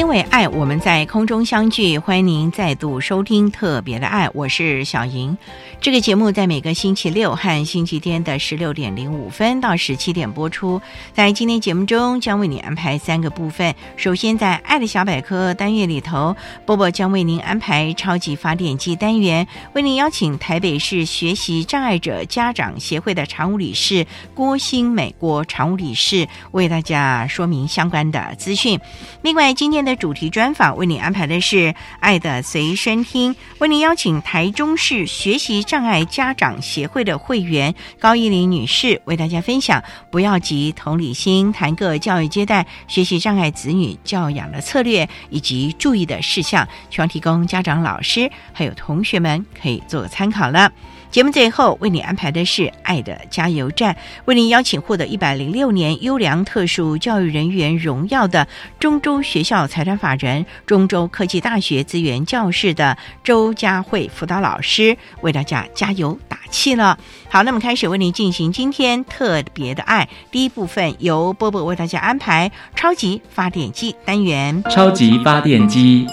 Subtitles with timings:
[0.00, 1.98] 因为爱，我们在空中相聚。
[1.98, 5.36] 欢迎您再度收听特别的爱，我是小莹。
[5.78, 10.80] 这个节目在每个星期六和星期天的十六点零五分到十七点播出。
[11.12, 13.74] 在今天节目中，将为你安排三个部分。
[13.98, 16.34] 首先，在“爱的小百科”单元里头，
[16.64, 28.80] 波波将为您安排超级发电机单元，为您邀请台北市学习障碍者家长协会的常务理事郭新美国常务理事为大家说明相关的资讯。
[29.20, 31.56] 另外，今天的主题专访为你安排的是
[32.00, 50.72] 《爱的随身听》，为您邀请台中市学习障碍家长协会的会员高依林女士为大家分享“不要急，同理心”，谈个教育接待学习障碍子女教养的策略以及注意的事项，希望提供家长、老师还有同学们可以做个参考了。
[51.10, 58.46] 节目最后为你安排的是“爱的加油站”，为您邀请获得一百零六年优良特殊教育人员荣耀的
[58.78, 66.96] 中州学校财产法人中州科技大学资源教室的周佳慧辅导老师，为大家加油打气了。
[67.28, 74.62] 好，那么开始为您进行今天特别的爱第一部分，由波波为大家安排超级发电机单元。
[74.70, 76.06] 超级发电机，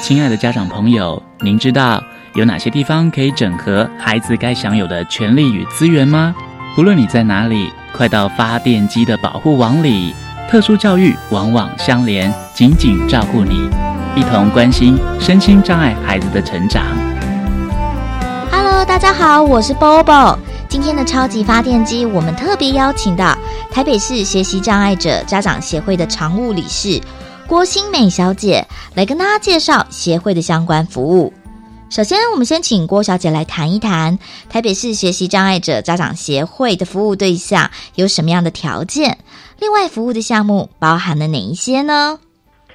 [0.00, 2.02] 亲爱的家长朋友，您知道？
[2.38, 6.32] 有哪些地方可以整合孩子该享有的权利与资源吗？
[6.76, 10.14] 不论你在哪里，快到发电机的保护网里。
[10.48, 13.68] 特殊教育网网相连，紧紧照顾你，
[14.14, 16.84] 一同关心身心障碍孩子的成长。
[18.52, 20.38] Hello，大家好，我是 Bobo。
[20.68, 23.36] 今天的超级发电机，我们特别邀请到
[23.72, 27.00] 台北市学习障碍者家长协会的常务理事
[27.48, 31.32] 郭新美小姐来跟大家介绍协会的相关服务。
[31.90, 34.18] 首先，我们先请郭小姐来谈一谈
[34.50, 39.16] 台北市学习障碍者家长协会的服务对象有什么样的条件，
[39.58, 42.18] 另外服务的项目包含了哪一些呢？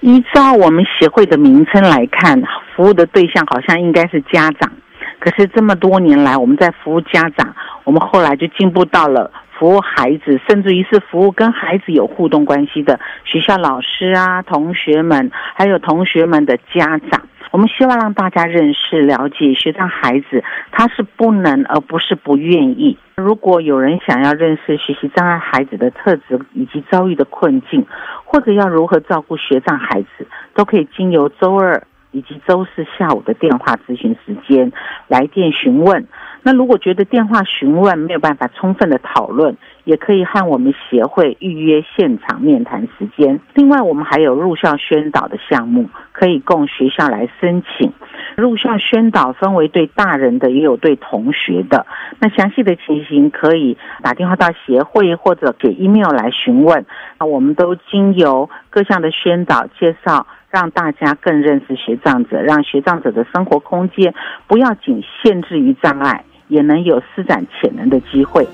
[0.01, 2.41] 依照我们协会的名称来看，
[2.75, 4.71] 服务的对象好像应该是家长，
[5.19, 17.21] 可是这么多年来，我们在服务家长，我们后来就进步到了服务孩子，甚至于是服务跟孩子有互动关系的学校老师啊、同学们，还有同学们的家长。
[17.53, 22.97] 我们希望让大家认识、了解学障孩子，他是不能而不是不愿意。
[23.15, 27.85] 如果有人想要认识学习障碍孩子的特质以及遭遇的困境，
[28.25, 30.25] 或者要如何照顾学障孩子，
[30.55, 34.71] 都可以经由周二以及周四下午的电话咨询时间
[35.07, 36.07] 来电询问。
[36.41, 43.39] 那如果觉得电话询问没有办法充分的讨论，也可以和我们协会预约现场面谈时间。
[43.53, 47.91] 另外，我们还有入校宣导的项目，可以供学校来申请。
[48.35, 51.85] 入校宣导分为对大人的，也有对同学的。
[52.19, 56.85] 那详细的情形可以打电话到协会或者给 email 来询问。
[57.19, 64.13] 那我们都经由各项的宣导介绍，让大家更认识学障者，让学障者的生活空间
[64.47, 66.23] 不要仅限制于障碍。
[66.49, 68.45] 也能有施展潜能的机会。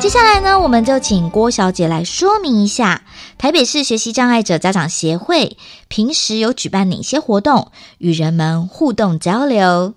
[0.00, 3.02] 接下来呢，我们就请郭小姐来说明一下
[3.36, 5.56] 台北市学习障碍者家长协会
[5.88, 9.94] 平时有举办哪些活动，与人们互动交流。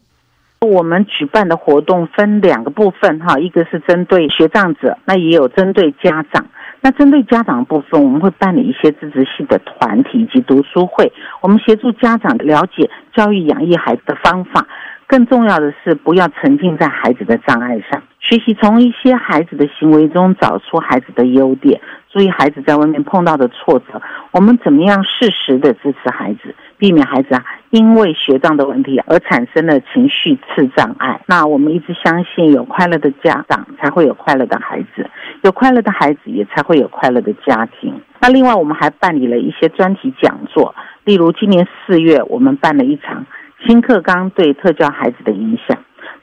[0.62, 6.48] 我们举办的活动分两个部分哈，一个是针对学障者，那也有针对家长。
[6.82, 14.68] 那针对家长部分，我们会办理一些支持性的团体以及读书会，我们协助家长了解教育养育孩子的方法。
[15.12, 21.82] 更重要的是，不要沉浸在孩子的障碍上，学习从一些孩子的行为中找出孩子的优点。
[22.10, 31.20] 注意孩子在外面碰到的挫折，我们怎么样适时的支持孩子，避免孩子啊因为学障的问题而产生了情绪次障碍。
[31.26, 35.10] 那我们一直相信，有快乐的家长才会有快乐的孩子，
[35.42, 37.94] 有快乐的孩子也才会有快乐的家庭。
[38.22, 40.74] 那另外，我们还办理了一些专题讲座，
[41.04, 43.26] 例如今年四月，我们办了一场
[43.66, 45.78] 新课纲对特教孩子的影响；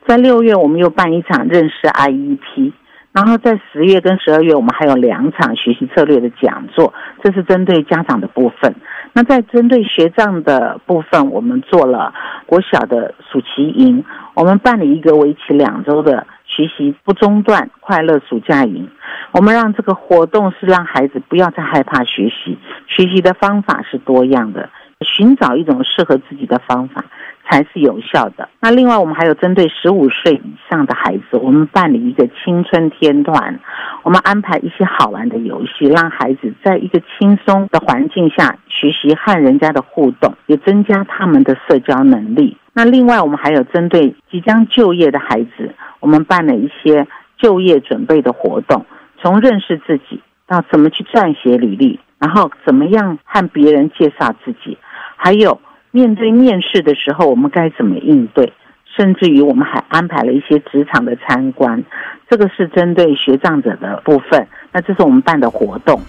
[0.07, 2.73] 在六月，我们又办一场认识 IEP。
[3.11, 6.93] 然后在十月跟十二月，我们还有两场学习策略的讲座，
[7.23, 8.75] 这是针对家长的部分。
[9.13, 12.13] 那在针对学障的部分，我们做了
[12.47, 18.89] 国小的暑期营，我们办理一个为期两周的学习不中断快乐暑假营。
[19.33, 24.69] 我们让这个活动是让孩子不要再害怕学习，学习的方法是多样的，
[25.01, 27.05] 寻找一种适合自己的方法。
[27.49, 28.47] 才是有效的。
[28.61, 33.59] 那另外，我们还有针对十五岁以上的孩子，我们办理一个青春天团，
[34.03, 42.57] 我们安排一些好玩的游戏，让孩子在一个轻松的环境下学习和人家的互动，也增加他们的社交能力。
[42.75, 47.07] 那另外，我们还有针对即将就业的孩子，我们办了一些
[47.39, 48.85] 就业准备的活动，
[49.23, 54.77] 从认识自己到怎么去撰写履历，然后怎么样和别人介绍自己，
[55.17, 55.59] 还有。
[55.99, 58.53] 面对面试的时候，我们该怎么应对？
[58.97, 61.83] 甚至于，我们还安排了一些职场的参观，
[62.31, 64.47] 这个是针对学障者的部分。
[64.71, 66.01] 那这是我们办的活动。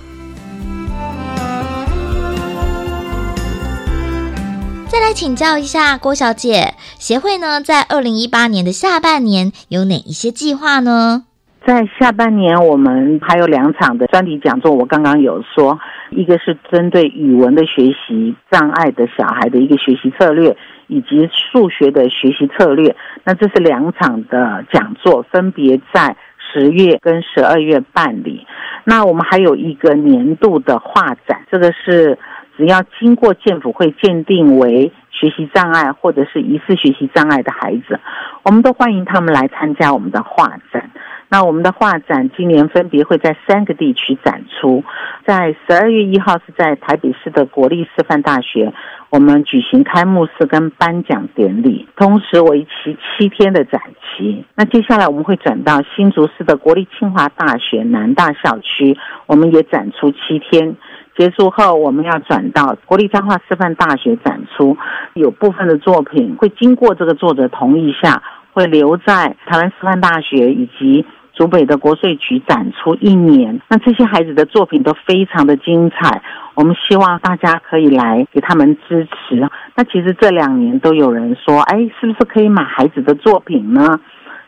[4.91, 11.24] 再来请教一下郭小姐，协会呢在二零一八年的下半年有哪一些计划呢？
[11.69, 14.71] 在下半年，我们还有两场的专题讲座。
[14.71, 15.80] 我刚刚有说，
[16.10, 20.57] 一个是针对语文的学习障碍的小孩的一个学习策略，
[20.88, 22.95] 以及数学的学习策略。
[23.24, 26.18] 那这是两场的讲座，分别在
[26.51, 28.48] 十月跟十二月办理。
[28.83, 32.18] 那我们还有一个年度的画展，这个是
[32.57, 38.00] 只要经过建府会鉴定为学习障碍或者是疑似学习障碍的孩子，
[38.42, 40.89] 我们都欢迎他们来参加我们的画展。
[41.31, 44.84] 那我们的画展今年分别会在三个地区展出，
[45.28, 48.74] 在十二月一号是在台北市的国立师范大学，
[49.12, 54.44] 我们举行开幕式跟颁奖典礼，同时为期七天的展期。
[54.56, 58.98] 那接下来我们会转到新竹市的国立清华大学南大校区，
[59.28, 60.75] 我们也展出七天。
[61.16, 64.75] 结束后，我们要转到国立彰化师范大学展出，
[65.14, 68.24] 有部分的作品会经过这个作者同意下，
[68.54, 71.06] 会留在台湾师范大学以及。
[71.39, 76.21] 竹北的国税局展出一年，那这些孩子的作品都非常的精彩。
[76.53, 79.50] 我们希望大家可以来给他们支持。
[79.74, 84.01] 那其实这两年都有人说，哎，是不是可以买孩子的作品呢？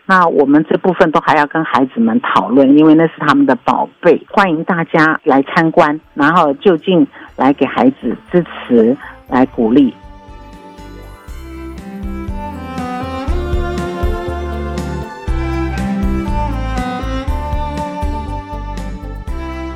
[0.06, 4.22] 那我们这部分都还要跟孩子们讨论，因为那是他们的宝贝。
[4.30, 7.08] 欢迎大家来参观，然后就近
[7.38, 8.98] 来给孩子支持，
[9.30, 9.94] 来鼓励。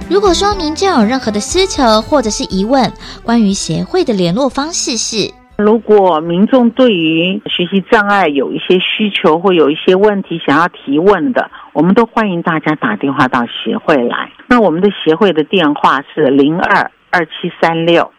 [0.08, 2.94] 如果说您真有任何的需求或者是疑问，
[3.24, 14.32] 关于协会的联络方式是：如果民众对于学习障碍有一些需求或有一些问题想要提问的，我们都欢迎大家打电话到协会来。
[14.48, 18.12] 那我们的协会的电话是零二二七三六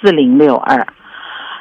[0.00, 0.86] 四零六二，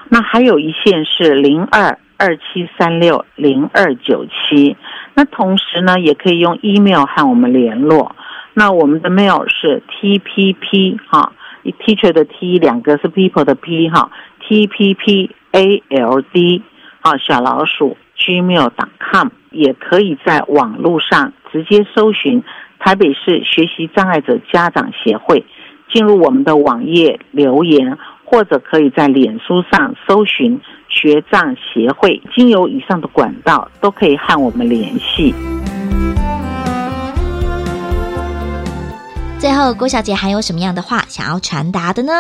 [0.08, 4.78] 那还有一线是零二二七三六零二九七。
[5.14, 8.16] 那同时呢，也可以用 email 和我们联络。
[8.54, 11.34] 那我们的 mail 是 t p p 哈
[11.64, 16.62] ，teacher 的 t 两个是 people 的 p 哈，t p p a l d
[17.02, 22.44] 啊小老鼠 gmail.com 也可以在网络上直接搜寻
[22.80, 25.44] 台北市学习障碍者家长协会，
[25.92, 35.34] 进入我们的网页留言，或者可以在脸书上搜寻学障协会，经由以上的管道都可以和我们联系。
[39.44, 42.14] 最后，郭小姐还有什么样的话想要传达的呢？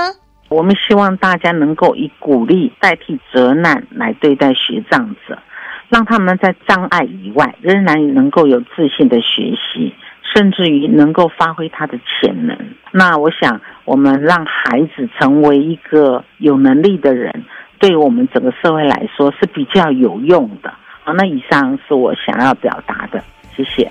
[0.50, 5.40] 我们希望大家能够以鼓励代替责难来对待学障者，
[5.88, 9.96] 让他们在障碍以外仍然能够有自信的学习，
[10.36, 12.58] 甚至于能够发挥他的潜能。
[12.92, 17.46] 那我想，我们让孩子成为一个有能力的人，
[17.80, 20.74] 对我们整个社会来说是比较有用的。
[21.06, 23.24] 好，那以上是我想要表达的，
[23.56, 23.90] 谢谢。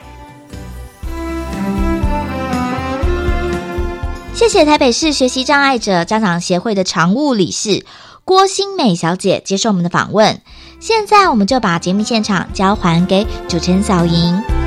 [4.42, 7.86] 谢谢台北市学习障碍者家长协会的常务理事
[8.24, 10.40] 郭新美小姐接受我们的访问。
[10.80, 14.61] 现在我们就把节目现场交还给主持人小莹。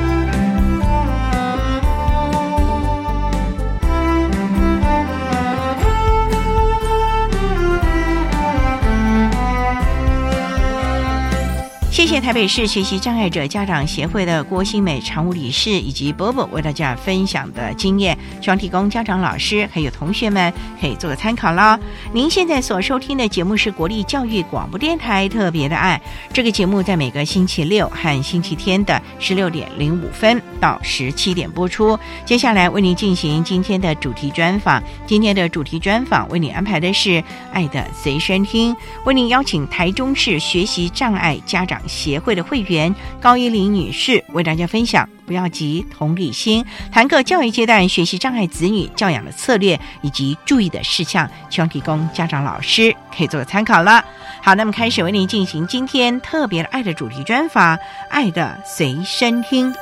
[11.96, 21.80] 谢谢台北市学习障碍者家长协会的郭新美常务理事以及波波为大家分享的经验，希望提供家长、老师还有同学们可以做个参考啦。
[22.12, 25.98] 您现在所收听的节目是国立教育广播电台特别的爱，
[26.34, 31.98] 这个节目在每个星期六和星期天的十六点零五分到十七点播出。
[32.26, 37.08] 接下来为您进行今天的主题专访，今天的主题专访为您安排的是
[37.54, 38.74] 《爱的随身听》，
[39.06, 41.80] 为您邀请台中市学习障碍家长。
[41.86, 54.04] 协会的会员高依林女士为大家分享“不要急，同理心”，谈个教育阶段学习障碍子女教养的策略以及注意的事项，希望提供家长、老师可以做个参考了。
[54.42, 57.76] 好，那么开始为您进行今天特别的爱的主题专访，
[58.10, 59.72] 《爱的随身听》。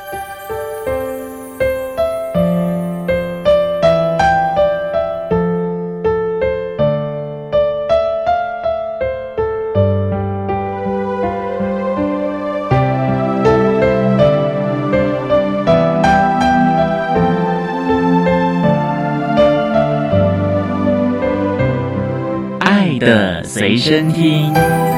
[23.84, 24.93] 身听。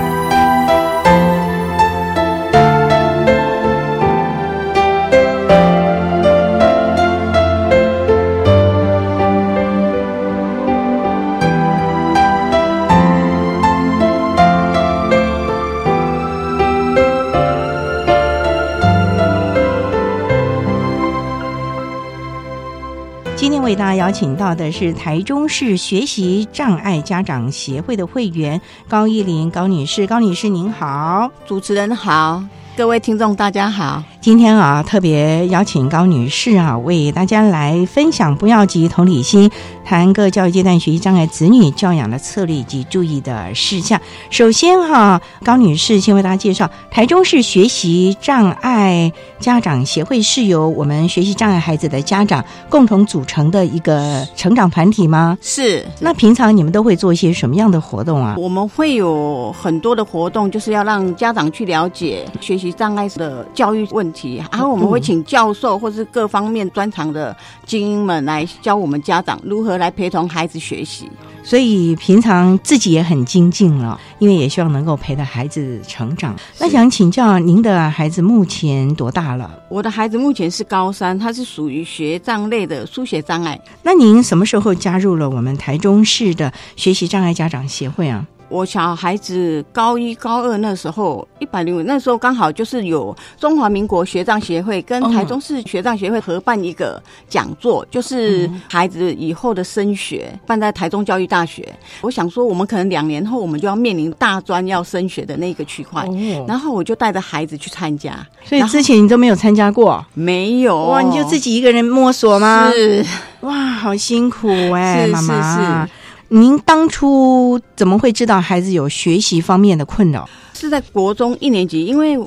[24.06, 32.40] 邀请到的是台中市学习障碍家长协会的会员高依林高女士，高女士您好，主持人好，
[32.76, 34.00] 各位听众大家好。
[34.26, 39.48] 今天啊，特别邀请高女士啊，为大家来分享“不要急，同理心”，
[39.86, 44.00] 谈各教育阶段学习障碍子女教养的策略以及注意的事项。
[44.28, 55.38] 首先哈，高女士先为大家介绍，台中市学习障碍家长协会是由我们学习障碍孩子的家长共同组成的一个成长团体吗？
[55.40, 55.86] 是。
[56.00, 58.34] 那平常你们都会做一些什么样的活动啊？
[58.36, 64.15] 我们会有很多的活动，就是要让家长去了解学习障碍的教育问题。
[64.50, 71.10] 然后我们会请教授或是各方面专长的精英们来教我们家长如何来陪同孩子学习。
[71.42, 76.34] 所以平常自己也很精进了，因为也希望能够陪着孩子成长。
[76.58, 79.48] 那想请教您的孩子目前多大了？
[79.68, 83.60] 我的孩子目前是高三，他是属于学障类的书写障碍。
[83.82, 88.26] 那您什么时候加入了我们台中市的学习障碍家长协会啊？
[88.48, 101.68] 我小孩子高一、高二那时候，一百零五那时候刚好就是有中华民国学障协会跟台中市学障协会合办一个讲座，就是孩子以后的升学，办在台中教育大学。
[102.00, 106.06] 我想说，我们可能两年后我们就要面临大专要升学的那个区块，
[106.46, 108.14] 然后我就带着孩子去参加。
[108.44, 110.04] 所以之前你都没有参加过？
[110.14, 112.70] 没有哇，你就自己一个人摸索吗？
[112.72, 113.04] 是
[113.40, 115.88] 哇，好辛苦哎，妈妈。
[116.28, 120.28] 您当初怎么会知道孩子有学习方面的困扰？
[120.54, 122.18] 是在国中一年级，因为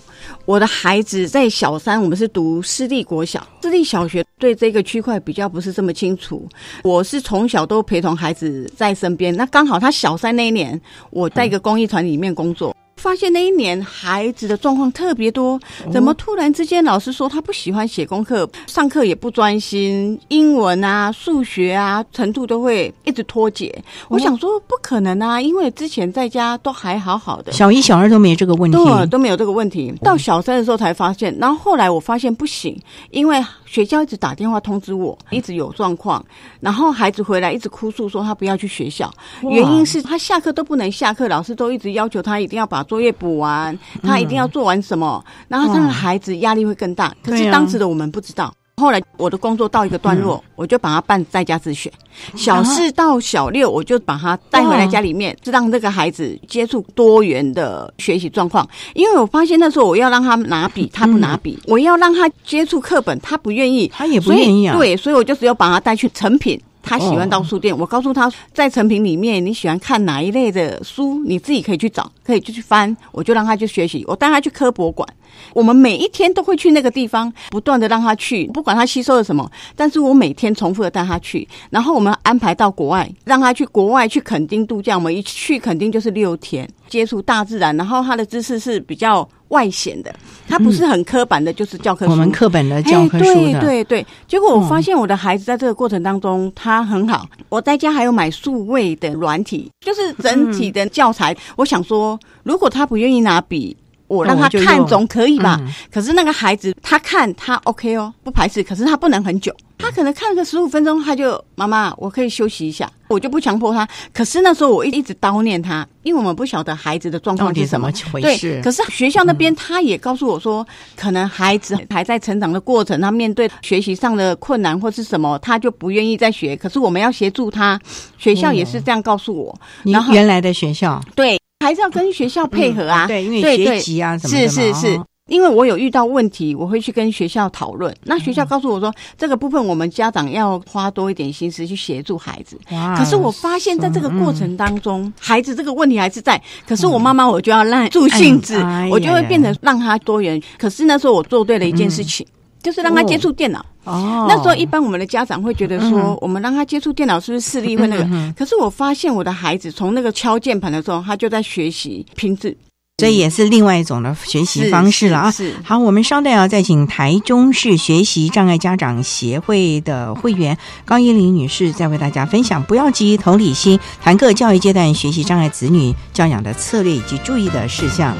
[0.45, 6.47] 我的孩子在小三，我们是读私立国小，私立小学对这个区块比较不是这么清楚。
[6.83, 10.79] 我是从小都陪同孩子在身边，那刚好他小三那一年，
[11.09, 12.73] 我在一个公益团里面工作。
[12.99, 15.59] 发现那一年孩子的状况特别多，
[15.91, 23.73] 怎么突然之间老师说他不喜欢写功课，上课也不专心，英文啊、数学啊程度都会一直脱节。
[24.09, 28.77] 我想说不可能啊，因为之前在家都还好好的，小一、小二都没有这个问题，
[29.09, 29.93] 都没有这个问题。
[30.03, 32.77] 到小三的时候才发现，然后后来我发现不行，
[33.11, 36.25] 因为学校一直打电话通知我，一直有状况，
[36.59, 42.79] 然后孩子回来一直哭诉说他不要去学校，原因是他下课都不能下课，老师都一直要求他一定要把。
[42.89, 47.13] 作业补完，他一定要做完什么，然后这个孩子压力会更大。
[47.23, 48.51] 可是当时的我们不知道。
[48.79, 51.91] 后来我的工作到一个段落，我就把他办在家自学。
[52.35, 58.67] 小四到小六，我就把他带回来家里面，是让这个孩子接触多元的学习状况。
[58.93, 64.75] 因为我发现那时候我要让他拿笔，他不拿笔；我要让他接触课本，他不愿意，他也不愿意啊。
[64.75, 66.59] 对，所以我就只有把他带去成品。
[66.81, 74.03] 他喜欢到书店，我告诉他，在成品里面你喜欢看哪一类的书，你自己可以去找，可以就去翻，我就让他去学习。
[74.07, 75.07] 我带他去科博馆，
[75.53, 81.47] 我们每一天都会去那个地方，不断的让他去，不管他吸收了什么，但是我每天重复的带他去。
[81.69, 86.67] 然后我们安排到国外，让他去国外去垦丁度假，我们一去垦丁就是六天。
[86.87, 90.11] 接触大自然，然后他的知识是比较外显的，
[90.47, 92.11] 他不是很刻板的，就是教科书。
[92.11, 97.27] 我们课本的教科书哎的，对对对，结果我发现我的孩子在这个过程当中，他很好。
[97.47, 101.37] 我在家还有买数位的软体，就是整体的教材。
[101.55, 103.77] 我想说，如果他不愿意拿笔。
[104.09, 105.57] 我让他看总可以吧？
[105.61, 109.55] 嗯可是那个孩子他看他 OK 哦，不排斥，可是他不能很久。
[109.77, 113.87] 他可能看个十五分钟，他就妈妈，我可以休息一下，我就不强迫他。
[114.13, 118.59] 可是那时候我一一直叨念他，因为我们不晓得孩子的状况是什么怎么回对事？
[118.61, 126.57] 可是学校那边他也告诉我说，可能孩子还在成长的过程，他面对学习上的困难或是什么，他就不愿意再学。
[126.57, 127.79] 可是我们要协助他，
[128.17, 129.57] 学校也是这样告诉我。
[129.83, 133.05] 你然后原来的学校对，还是要跟学校配合啊。
[133.05, 137.93] 嗯对，因为学籍啊什么的是是是哦，因为我有遇到问题，我会去跟学校讨论。
[138.03, 142.57] 那学校告诉我说，这个部分我们家长要花多一点心思去协助孩子。
[142.71, 146.41] 哇可是我发现，在这个过程当嗯中，孩子这个问题还是在。
[146.67, 150.41] 可是我妈妈，我就要让助性子哎，我就会变成让他多元。
[150.57, 152.25] 可是那时候我做对了一件事情，
[152.61, 153.65] 就是让他接触电脑。
[153.85, 158.33] 哦，那时候一般我们的家长会觉得说嗯，我们让他接触电脑是不是视力会那个？
[158.37, 162.55] 可是我发现我的孩子从那个敲键盘的时候，他就在学习拼字。
[162.97, 165.31] 这也是另外一种的学习方式了啊。
[165.31, 178.13] 是是好，我们稍待要再请台中市学习障碍家长协会的会员高依玲女士再为大家分享，不要急，同理心，谈各教育阶段学习障碍子女教养的策略以及注意的事项。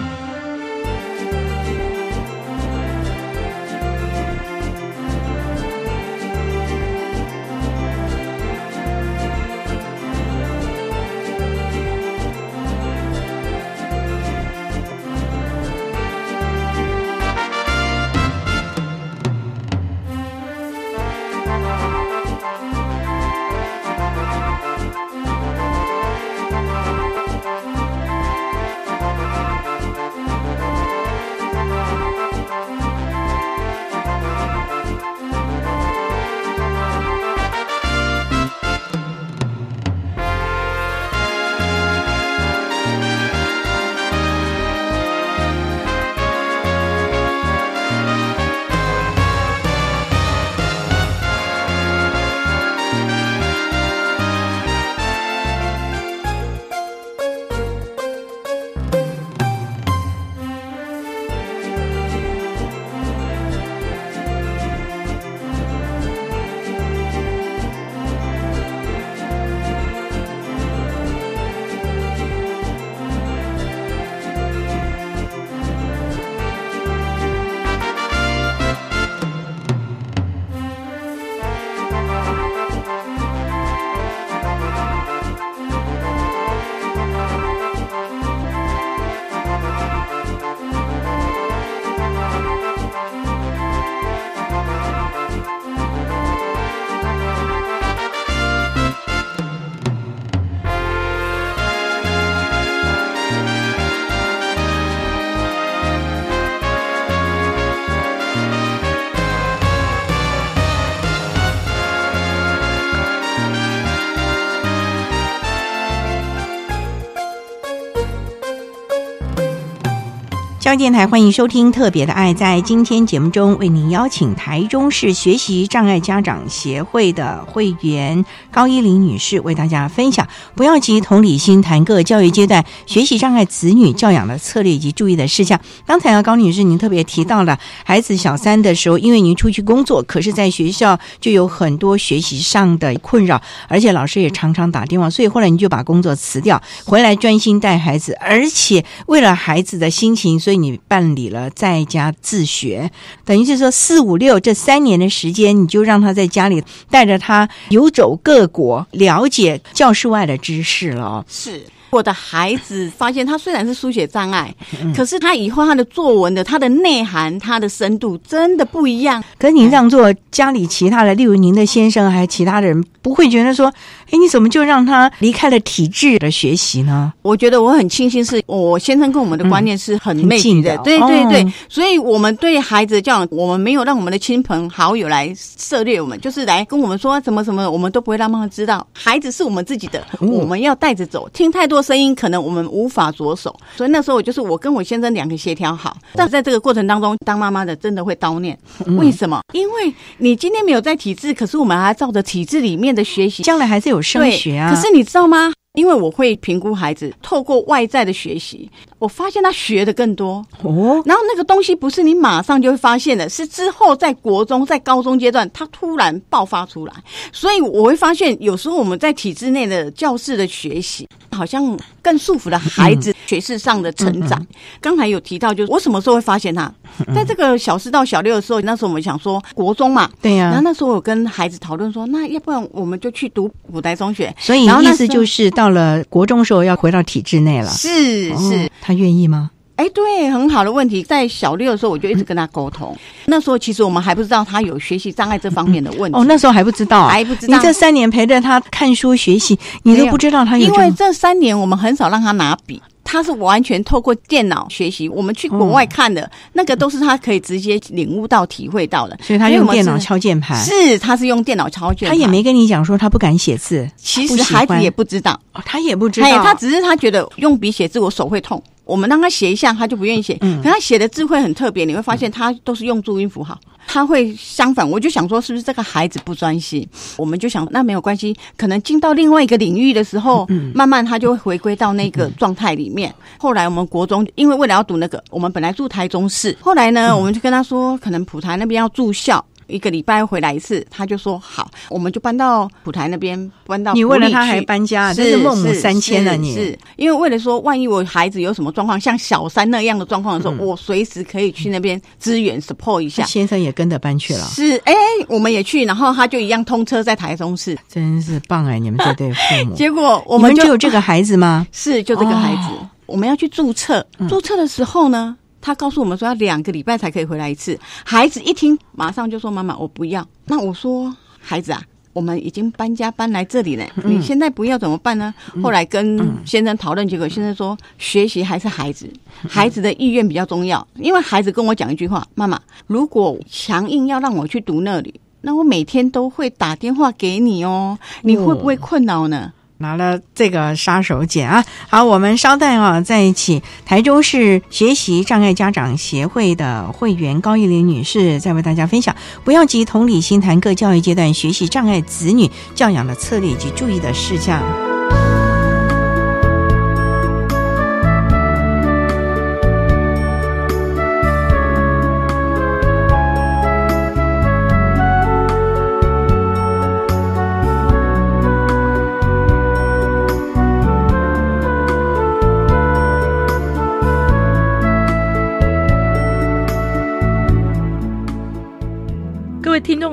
[120.79, 122.33] 电台欢迎收听《特别的爱》。
[122.37, 135.59] 在今天节目中，为您邀请台中市学习障碍家长协会的会员高依玲女士，为大家分享“不要急，同理心”，谈各教育阶段学习障碍子女教养的策略以及注意的事项。
[135.85, 152.91] 刚才啊，高女士您特别提到了孩子小三的时候，因为您出去工作，可是在学校就有很多学习上的困扰，而且老师也常常打电话，所以后来你就把工作辞掉，回来专心带孩子，而且为了孩子的心情，所以你办理了在家自学，
[153.25, 161.25] 等于是说四五六这三年的时间，你就让他在家里带着他游走各国，了解教室外的知识了。
[161.27, 161.63] 是。
[161.91, 169.23] 我的孩子发现，他虽然是书写障碍，嗯可是他以后他的作文的他的内涵、他的深度真的不一样。
[169.37, 173.67] 可是您这样做，家里其他的，例如您的先生还有其他的人，不会觉得说，
[174.11, 177.13] 哎，你怎么就让他离开了体制的学习呢？
[177.21, 191.29] 我觉得我很庆幸，是我先生跟我们的观念是很近的的，对对对，哦所以我们对孩子的教养，我们没有让我们的亲朋好友来涉猎我们，就是来跟我们说什么什么，我们都不会让妈妈知道，孩子是我们自己的，嗯我们要带着走。
[191.33, 199.39] 听太多声音，可能我们无法着手，所以那时候我就是我跟我先生两个协调好，但在这个过程当中，当妈妈的真的会叨念，嗯为什么？
[199.53, 203.43] 因为你今天没有在体制，可是我们还照着体制里面的学习。
[203.43, 204.73] 将来还是有升对学啊。
[204.73, 205.51] 可是你知道吗？
[205.73, 210.43] 因为我会评估孩子，透过外在的学习，我发现他学的更多。
[210.63, 216.93] 哦，然后那个东西不是你马上就会发现的，是之后在国中、在高中阶段，他突然爆发出来。
[217.31, 224.43] 所以我会发现，有时候我们在体制内的教室的学习，好像更束缚了孩子学识上的成长。
[224.81, 226.73] 刚才有提到，就是我什么时候会发现他？
[227.13, 234.35] 在这个小四到小六的时候，那时候我们想说国中嘛，对呀、然后那时候我跟孩子讨论说，那要不然我们就去读五代中学。
[234.39, 237.69] 所以意思然后那时候就是到了国中时候要回到体制内了。
[237.69, 239.51] 是是哦，他愿意吗？
[239.75, 241.01] 哎，对，很好的问题。
[241.01, 242.93] 在小六的时候，我就一直跟他沟通。
[243.27, 246.19] 那时候其实我们还不知道他有学习障碍这方面的问题。
[246.19, 255.09] 哦，那时候还不知道啊，还不知道你这三年陪着他看书学习，你都不知道他有因为这三年我们很少让他拿笔，他是完全透过电脑学习。
[255.09, 259.17] 我们去国外看的、那个都是他可以直接领悟到、体会到的。
[259.23, 262.15] 所以他用电脑敲键盘，是，他是用电脑敲键盘。
[262.15, 268.61] 他也没，跟你讲说他不敢写字，其实孩子也不知道，哦他也不知道，哎，他只是他觉得用笔写字我手会痛。
[268.89, 270.35] 我们让他写一下，他就不愿意写。
[270.41, 273.57] 嗯可他写的字会很特别，你会发现他都是用注音符号。
[273.91, 276.87] 他会相反，我就想说，是不是这个孩子不专心？
[277.17, 283.13] 我们就想，那没有关系，可能进到另外一个领域的时候，嗯慢慢他就会回归到那个状态里面。
[283.39, 289.43] 后来我们国中，因为为了要读那个，我们本来住台中市，后来嗯呢，我们就跟他说，可能普台那边要住校。
[289.69, 296.35] 一个礼拜回来一次，他就说好，我们就搬到普台那边，搬到你为了他还搬家，是真是孟母三迁啊！
[296.35, 303.23] 你是是因为为了说，万一我孩子有什么状况，像小三那样的状况的时候，嗯我随时可以去那边支援 support 一下。
[303.25, 304.93] 先生也跟着搬去了，是，哎、
[305.27, 307.77] 我们也去，然后他就一样通车在台中市。
[307.87, 308.79] 真是棒哎！
[308.79, 311.67] 你们这对父母， 结果我你们们就有这个孩子吗？
[311.71, 314.05] 是就这个孩子，哦我们要去注册。
[314.29, 317.79] 注册的时候呢，他告诉我们说要两个礼拜才可以回来一次。
[318.05, 325.33] 孩子一听，马上就说：“妈妈，我不要。”那我说：“孩子啊。”我们已经搬家搬来这里了，你现在不要怎么办呢？
[325.61, 329.07] 后来跟先生讨论，结果先生说学习还是孩子，
[329.47, 330.85] 孩子的意愿比较重要。
[330.95, 341.65] 因为孩子跟我讲一句话：“妈妈，如果强硬要让我去读那里，那我每天都会打电话给你哦，你会不会困扰呢？”拿了这个杀手锏啊！
[341.89, 343.63] 好，我们稍待啊，在一起。
[343.85, 354.88] 台中市学习障碍家长协会的会员高玉玲女士在为大家分享，不要急，同理心谈各教育阶段学习障碍子女教养的策略以及注意的事项。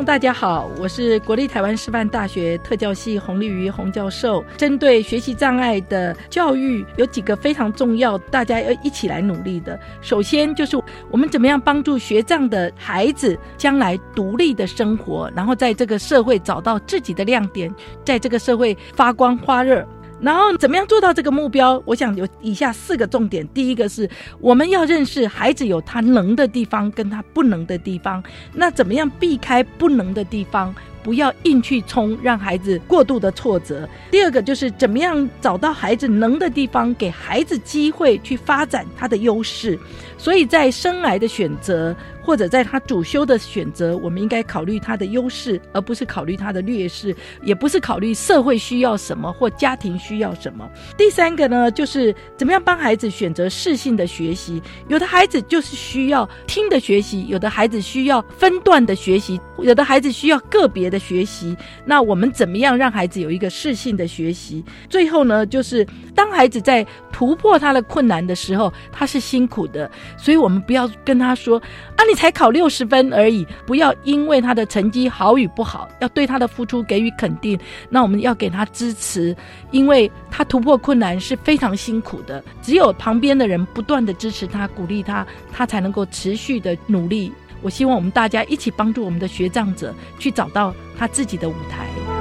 [0.05, 4.45] 大家好，我是国立台湾师范大学特教系洪丽瑜洪教授。
[4.57, 9.79] 针对学习障碍的教育，有几个非常重要，大家要一起来努力的。
[10.01, 10.81] 首先就是
[11.11, 19.87] 我们怎么样帮助学障的孩子将来独立的生活，然后在这个社会找到自己的亮点，在这个社会发光发热。
[20.21, 21.83] 然后怎么样做到这个目标？
[21.85, 23.47] 我想有以下四个重点。
[23.49, 24.09] 第一个是
[24.41, 28.23] 我们要认识孩子有他能的地方跟他不能的地方，
[28.55, 30.75] 那怎么样避开不能的地方？
[31.03, 33.89] 不要硬去冲，让孩子过度的挫折。
[34.11, 39.79] 第二个就是怎么样找到孩子能的地方，给孩子机会去发展他的优势。
[40.19, 50.69] 所以在生涯的选择，或者在他主修的选择，我们应该考虑他的优势，而不是考虑他的劣势，也不是考虑社会需要什么或家庭需要什么。
[50.97, 54.61] 第三个呢，就是怎么样帮孩子选择适性的学习。
[54.89, 61.57] 有的孩子就是需要听的学习，有的孩子需要分段的学习，有的孩子需要个别的学习。
[61.85, 64.65] 那我们怎么样让孩子有一个适性的学习？
[64.89, 71.59] 最后呢，就是当孩子在突破他的困难的时候，他是辛苦的，所以我们不要跟他说
[71.97, 77.59] 啊，你才考六十分而已，不要因为他的成绩好与不好，要对他的付出给予肯定。
[77.89, 79.37] 那我们要给他支持，
[79.71, 87.33] 因为他突破困难是非常辛苦的，只有旁边的人不断的支持他、鼓励他，他才能够持续的努力。
[87.63, 92.16] 我希望我们大家一起帮助我们的学障者去找到他自己的舞台。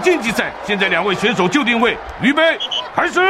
[0.00, 2.58] 竞技赛，现在两位选手就定位，预备，
[2.94, 3.20] 开始。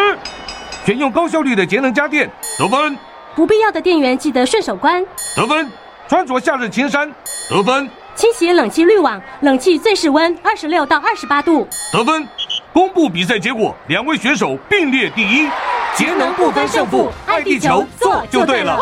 [0.85, 2.97] 选用高效率的节能家电，得分。
[3.35, 5.05] 不必要的电源记得顺手关，
[5.37, 5.71] 得分。
[6.09, 7.13] 穿着夏日青衫，
[7.51, 7.89] 得分。
[8.15, 12.27] 清洗冷气滤网，冷气最适温二十六到二十八度，得分。
[12.73, 15.49] 公布比赛结果，两位选手并列第一。
[15.95, 18.79] 节能不分胜负，爱地球做就对了。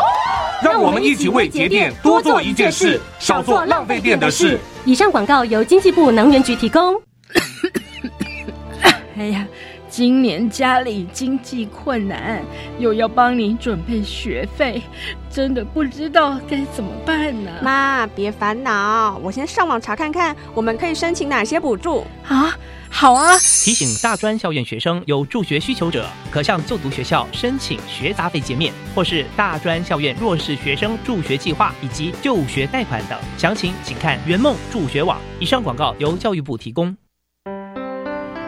[0.63, 4.59] 让我们一起为节电多做一件事，少做浪费电的事。
[4.85, 6.95] 以上广告由经济部能源局提供。
[9.17, 9.47] 哎呀，
[9.89, 12.43] 今年家里经济困难，
[12.77, 14.81] 又要帮你准备学费，
[15.29, 17.51] 真的不知道该怎么办呢。
[17.63, 22.55] 妈，别烦恼，我先上网查看看，我们可以申请哪些补助啊？
[22.89, 23.37] 好啊！
[23.37, 33.19] 提醒大专校院学生有助学需求者，可向就读学校申请学杂费减免，或是大专校院弱势学生助学计划以及就学贷款等。
[33.37, 35.19] 详情请看圆梦助学网。
[35.39, 36.95] 以上广告由教育部提供。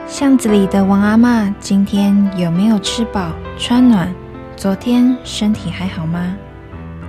[0.09, 4.11] 巷子里的王阿妈今天有没有吃饱穿暖？
[4.55, 6.35] 昨天身体还好吗？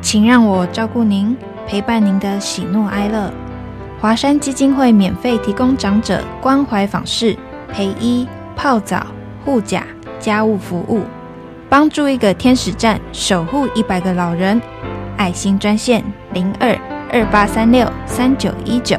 [0.02, 1.34] 请让我照顾您，
[1.66, 3.32] 陪伴您的喜怒哀乐。
[3.98, 7.34] 华山基金会免费提供长者关怀访视、
[7.72, 9.06] 陪医、泡澡、
[9.46, 9.82] 护甲、
[10.18, 11.00] 家务服务，
[11.70, 14.60] 帮助一个天使站守护一百个老人。
[15.16, 16.78] 爱心专线零二
[17.10, 18.98] 二八三六三九一九。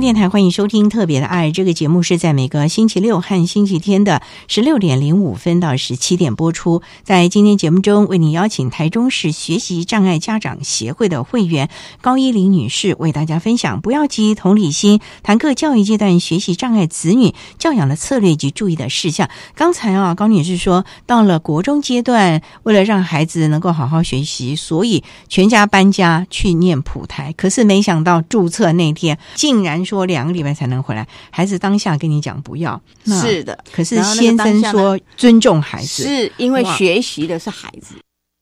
[0.00, 6.82] 电台欢迎收听《特别的爱》这个节目，是在每个星期六和星期天的十六点零五分到十七点播出。
[7.02, 11.68] 在今天节目中，为您邀请台中市学习障碍家长协会的会员
[12.00, 19.28] 高依玲女士，为大家分享“不要急，同理心”，谈课教育阶段学习障碍子女教养的策略及注意的事项。
[19.56, 27.32] 刚才啊，高女士说，到了国中阶段，为了让孩子能够好好学习，所以全家搬家去念普台。
[27.32, 29.87] 可是没想到注册那天，竟然。
[29.88, 33.58] 说两个礼拜才能回来，孩子当下跟你讲不要，是的。
[33.72, 37.94] 可是先生说尊重孩子，是因为学习的是孩子，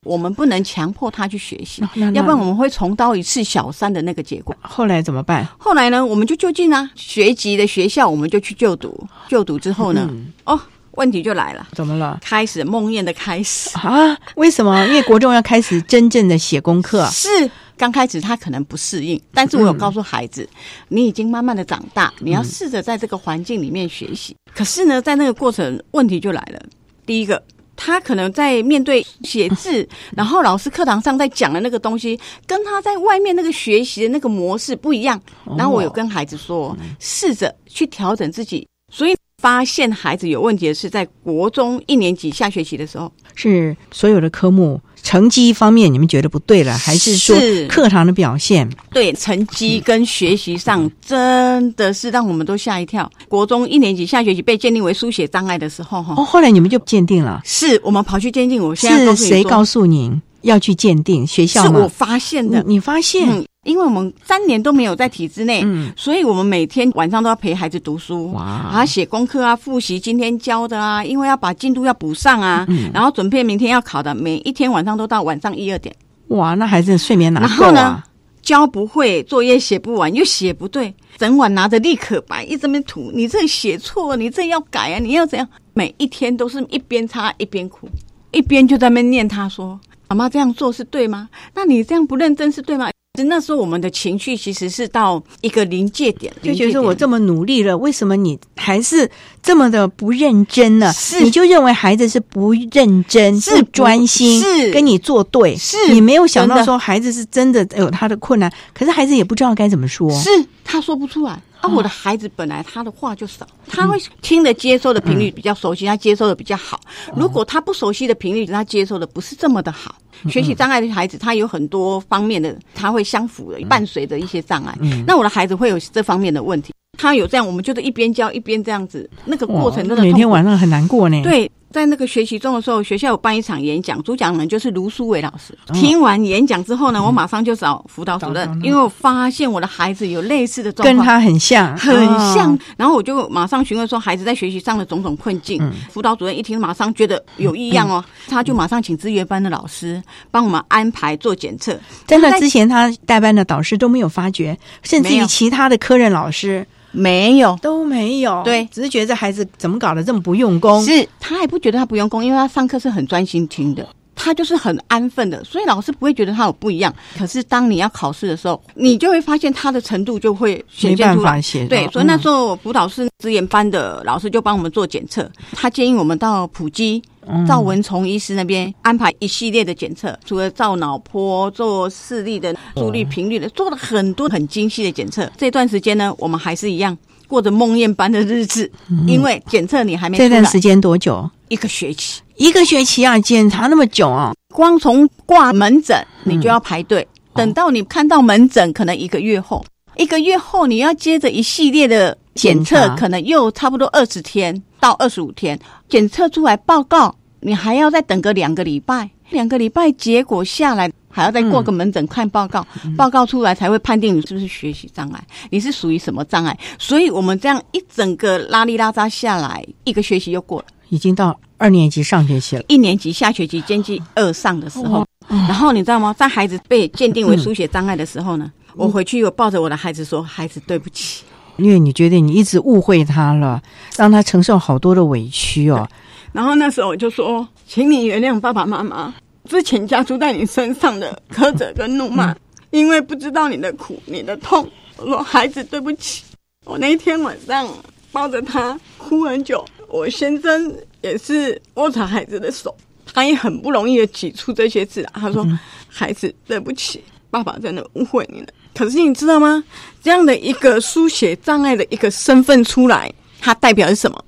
[0.05, 1.83] 我们不能强迫他去学习，
[2.15, 4.55] 要不然我们会重蹈一次小三的那个结果。
[4.61, 5.47] 后来怎么办？
[5.59, 10.11] 后来呢，我们就就近啊，学籍的学校我们就去就读，就读之后呢，
[10.45, 10.61] 哦，
[10.97, 12.19] 问题就来了，怎么了？
[12.23, 14.19] 开始梦魇的开始啊？
[14.35, 14.85] 为什么？
[14.87, 17.51] 因为国中要开始真正的写功课，是。
[17.79, 20.49] 刚开始他可能不适应，但是我有告诉孩子，
[20.89, 24.35] 你已经慢慢的长大，你要试着在这个环境里面学习。
[24.55, 26.59] 可是呢，在那个过程，问题就来了。
[27.05, 27.43] 第一个，
[27.77, 35.21] 他可能在面对写字， 然后老师课堂上在讲的那个东西，跟他在外面那个学习的那个模式不一样。
[35.59, 38.67] 然后我有跟孩子说，试着去调整自己。
[38.91, 44.81] 所以发现孩子有问题的是在国中一年级下学期的时候，是所有的科目。
[45.03, 47.37] 成绩方面，你们觉得不对了，还是说
[47.69, 48.69] 课堂的表现？
[48.91, 53.09] 对，成绩跟学习上真的是让我们都吓一跳。
[53.29, 58.61] 国中一年级下学期被鉴定为书写障碍的时候，哈，哦，后来你们就鉴定了，是我们跑去鉴定。
[58.61, 61.27] 我现在是谁告诉您要去鉴定？
[61.27, 63.45] 学校是我发现的，你发现。
[63.67, 75.93] 因为我们三年都没有在体制内，所以我们每天晚上都要陪孩子读书，啊，写功课啊，复习今天教的啊，因为要把进度要补上啊，然后准备明天要考的，每一天晚上都到晚上一二点。
[76.29, 78.07] 哇，那孩子睡眠哪够啊？
[78.41, 85.49] 教不会，作业写不完，又写不对，整晚拿着立可白一直边涂，你这写错，你这要改啊，你要怎样？
[85.75, 87.89] 每一天都是一边擦一边哭，
[88.31, 91.29] 一边就在那念他说：“妈妈这样做是对吗？
[91.55, 92.91] 那你这样不认真是对吗？”
[93.29, 99.11] 那时候我们的情绪其实是到一个临界点，就觉得我这么努力了，为什么你还是
[99.47, 100.93] 这么的不认真呢？
[100.93, 110.29] 是你就认为孩子是不认真、不专心，是跟你作对，是你没有想到说孩子是真的有他的困难，可是孩子也不知道该怎么说，是
[110.65, 111.41] 他说不出来。
[111.61, 116.79] 啊，我的孩子本来他的话就少，他会听的接收的频率比较熟悉，他接收的比较好。
[117.15, 119.95] 如果他不熟悉的频率，他接收的不是这么的好。
[120.29, 124.77] 学习障碍的孩子，他有很多方面的，他会相符的，伴随着一些障碍。
[125.07, 131.21] 那我的孩子会有这方面的问题，他有这样，我们就是一边教一边这样子，那个过程真的每天晚上很难过呢。
[131.23, 131.51] 对。
[131.69, 135.53] 在那个学习中的时候，学校有办一场演讲，主讲人就是卢书伟老师。
[135.75, 141.95] 听完演讲之后呢，我马上就找辅导主任，因为我发现我的孩子有类似的状况，跟他很像，很
[142.33, 142.59] 像。
[142.79, 145.61] 然后我就马上询问说孩子在学习上的种种困境。
[145.91, 151.79] 辅导主任一听，马上觉得有异样哦，他就马上请资源班的老师帮我们安排做检测。
[152.07, 156.67] 在那之前，他带班的导师都没有发觉，甚至于其他的科任老师。
[156.97, 158.43] 没有，都没有。
[158.43, 160.83] 对，只是觉得这孩子怎么搞得这么不用功？
[160.83, 166.93] 是他还不觉得他不用功，因为他上课是很专心听的，他就是很安分的，所以老师不会觉得他有不一样。
[167.17, 171.41] 可是当你要考试的时候，你就会发现他的程度就会显现出来。
[171.69, 177.01] 对，所以那时候辅导室资源班的老师就帮我们做检测，他建议我们到普基。
[177.45, 185.29] 赵文崇医师那边安排一系列的检测，除了照脑波、做视力的速率、频率的，做了很多很精细的检测。
[185.37, 188.71] 这段时间呢，我们还是一样过着梦魇般的日子，
[189.09, 190.17] 因为检测你还没。
[190.17, 191.29] 这段时间多久？
[191.49, 194.33] 一个学期，一个学期啊，检查那么久啊！
[194.55, 199.65] 光从挂门诊你就要排队，等到你看到门诊，可能一个月后，
[199.97, 204.63] 一个月后你要接着一系列的检测，可能又差不多二十天。
[204.79, 205.59] 到二十五天。
[205.89, 212.65] 检测出来报告，你还要再等个两个礼拜，两个礼拜结果下来还要再过个门诊看报告，
[212.97, 216.57] 报告出来才会判定你是不是学习障碍，你是属于什么障碍。
[216.79, 222.63] 所以我们这样一整个拉里拉扎下来，一个学期又过了，已经到二年级上学期了。
[222.69, 226.15] 一年级下学期兼计二上的时候，然后你知道吗？
[226.19, 231.25] 在孩子被鉴定为书写障碍的时候呢，我回去又抱着我的孩子说：“孩子，对不起。”
[231.57, 233.63] 因为你觉得你一直误会他了，
[233.97, 235.89] 让他承受好多的委屈哦。
[236.33, 239.15] 然后那时候我就说，请你原谅爸爸妈妈
[239.49, 242.37] 之前加诸在你身上的苛责跟怒骂，
[242.71, 244.69] 因为不知道你的苦、你的痛。
[244.99, 246.25] 我说孩子，对不起。
[246.67, 247.67] 我那一天晚上
[248.13, 252.75] 抱着他哭很久，我先生也是握着孩子的手，
[253.13, 255.07] 他也很不容易的挤出这些字。
[255.15, 255.47] 他说
[255.89, 259.63] ：“孩子，对不起，爸爸真的误会你了。”可是你知道吗？
[260.03, 264.23] 这样的一个书写障碍的一个身份出来，它代表是什么？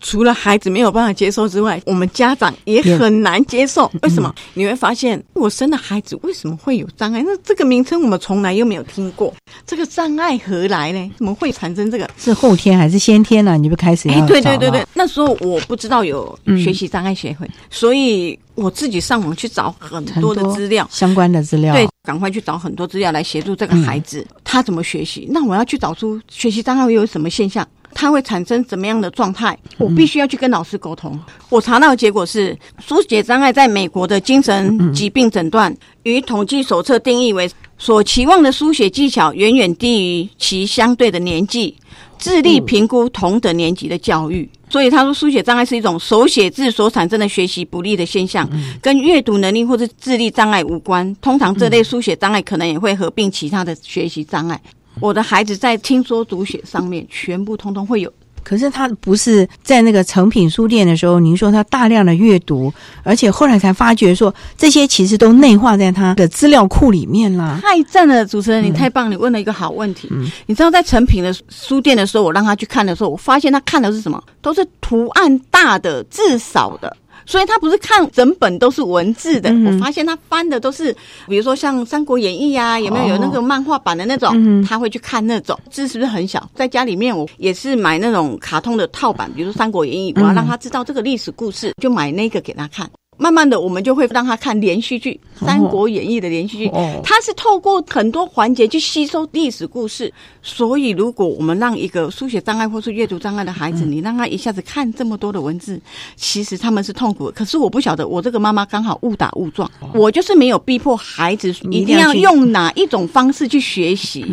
[0.00, 3.90] 除了孩子没有办法接受之外，我们家长也很难接受。
[4.02, 4.34] 为什么？
[4.54, 7.22] 你会发现，我生的孩子为什么会有障碍？
[7.22, 9.34] 那这个名称我们从来又没有听过。
[9.66, 11.10] 这个障碍何来呢？
[11.16, 12.08] 怎么会产生这个？
[12.18, 13.56] 是后天还是先天呢？
[13.56, 14.08] 你不开始？
[14.08, 21.74] 哎，对对对对，那时候我不知道有学习障碍协会，所以我自己上网去找很多的资料，相关的资料。
[21.74, 25.26] 对，赶快去找很多资料来协助这个孩子，他怎么学习？
[25.30, 27.66] 那我要去找出学习障碍会有什么现象？
[27.98, 29.58] 它会产生怎么样的状态？
[29.78, 31.18] 我必须要去跟老师沟通。
[31.48, 41.74] 我查到的结果是，书写障碍在美国的精神疾病诊断与统计手册定义为所期望的书写技巧远远低于其相对的年纪，
[42.18, 44.46] 智力评估同等年级的教育。
[44.68, 48.46] 所以他说，书写障碍是一种手写字所产生的学习不利的现象，
[48.82, 51.16] 跟阅读能力或者智力障碍无关。
[51.22, 54.60] 通常这类书写障碍可能也会合并其他的学习障碍。
[55.00, 67.58] 我的孩子在听说读写上面全部通通会有，可是他不是在那个成品书店的时候，您说他大量的阅读，而且后来才发觉说这些其实都内化在他的资料库里面啦。
[67.60, 70.08] 太赞了，主持人你太棒，你问了一个好问题。
[70.46, 74.22] 你知道在成品的书店的时候，我让他去看的时候，我发现他看的是什么？
[74.40, 76.96] 都是图案大的、字少的。
[77.26, 80.94] 所以他不是看整本都是文字的，我发现他翻的都是，
[81.28, 86.48] 比如说像《三国演义》啊，有没有有那个漫画版的那种，他会去看那种字是不是很小？
[86.54, 92.88] 在家里面我也是买那种卡通的套版，比如说《三国演义》，我要让他知道这个历史故事，就买那个给他看。
[93.18, 96.70] 慢慢的，我们就会让他看连续剧《三国演义》的连续剧，
[97.02, 100.12] 他是透过很多环节去吸收历史故事。
[100.42, 105.80] 所以，如果我们让一个书写障碍或是阅读障碍的孩子，你让他一下子看这么多的文字，
[106.14, 107.32] 其实他们是痛苦。
[107.34, 114.24] 可是我不晓得，我这个妈妈刚好误打误撞，我就是没有逼迫孩子一定要用哪一种方式去学习，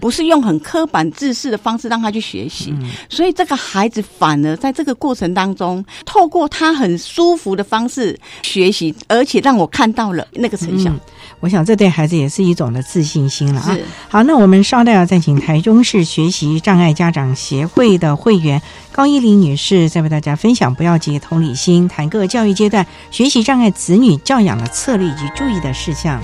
[0.00, 2.74] 不是用很刻板自式的方式让他去学习。
[3.08, 8.18] 所以，这个孩子反而在这个过程当中，透过他很舒服的方式。
[8.42, 10.92] 学习，而且让我看到了那个成效。
[11.40, 13.76] 我想这对孩子也是一种的自信心了啊。
[14.08, 18.60] 好，那我们稍待要再请台中市学习障碍家长协会的会员
[18.92, 26.20] 高依林女士，再为大家分享不要急同理心，谈各教育阶段学习障碍子女教养的策略以及注意的事项。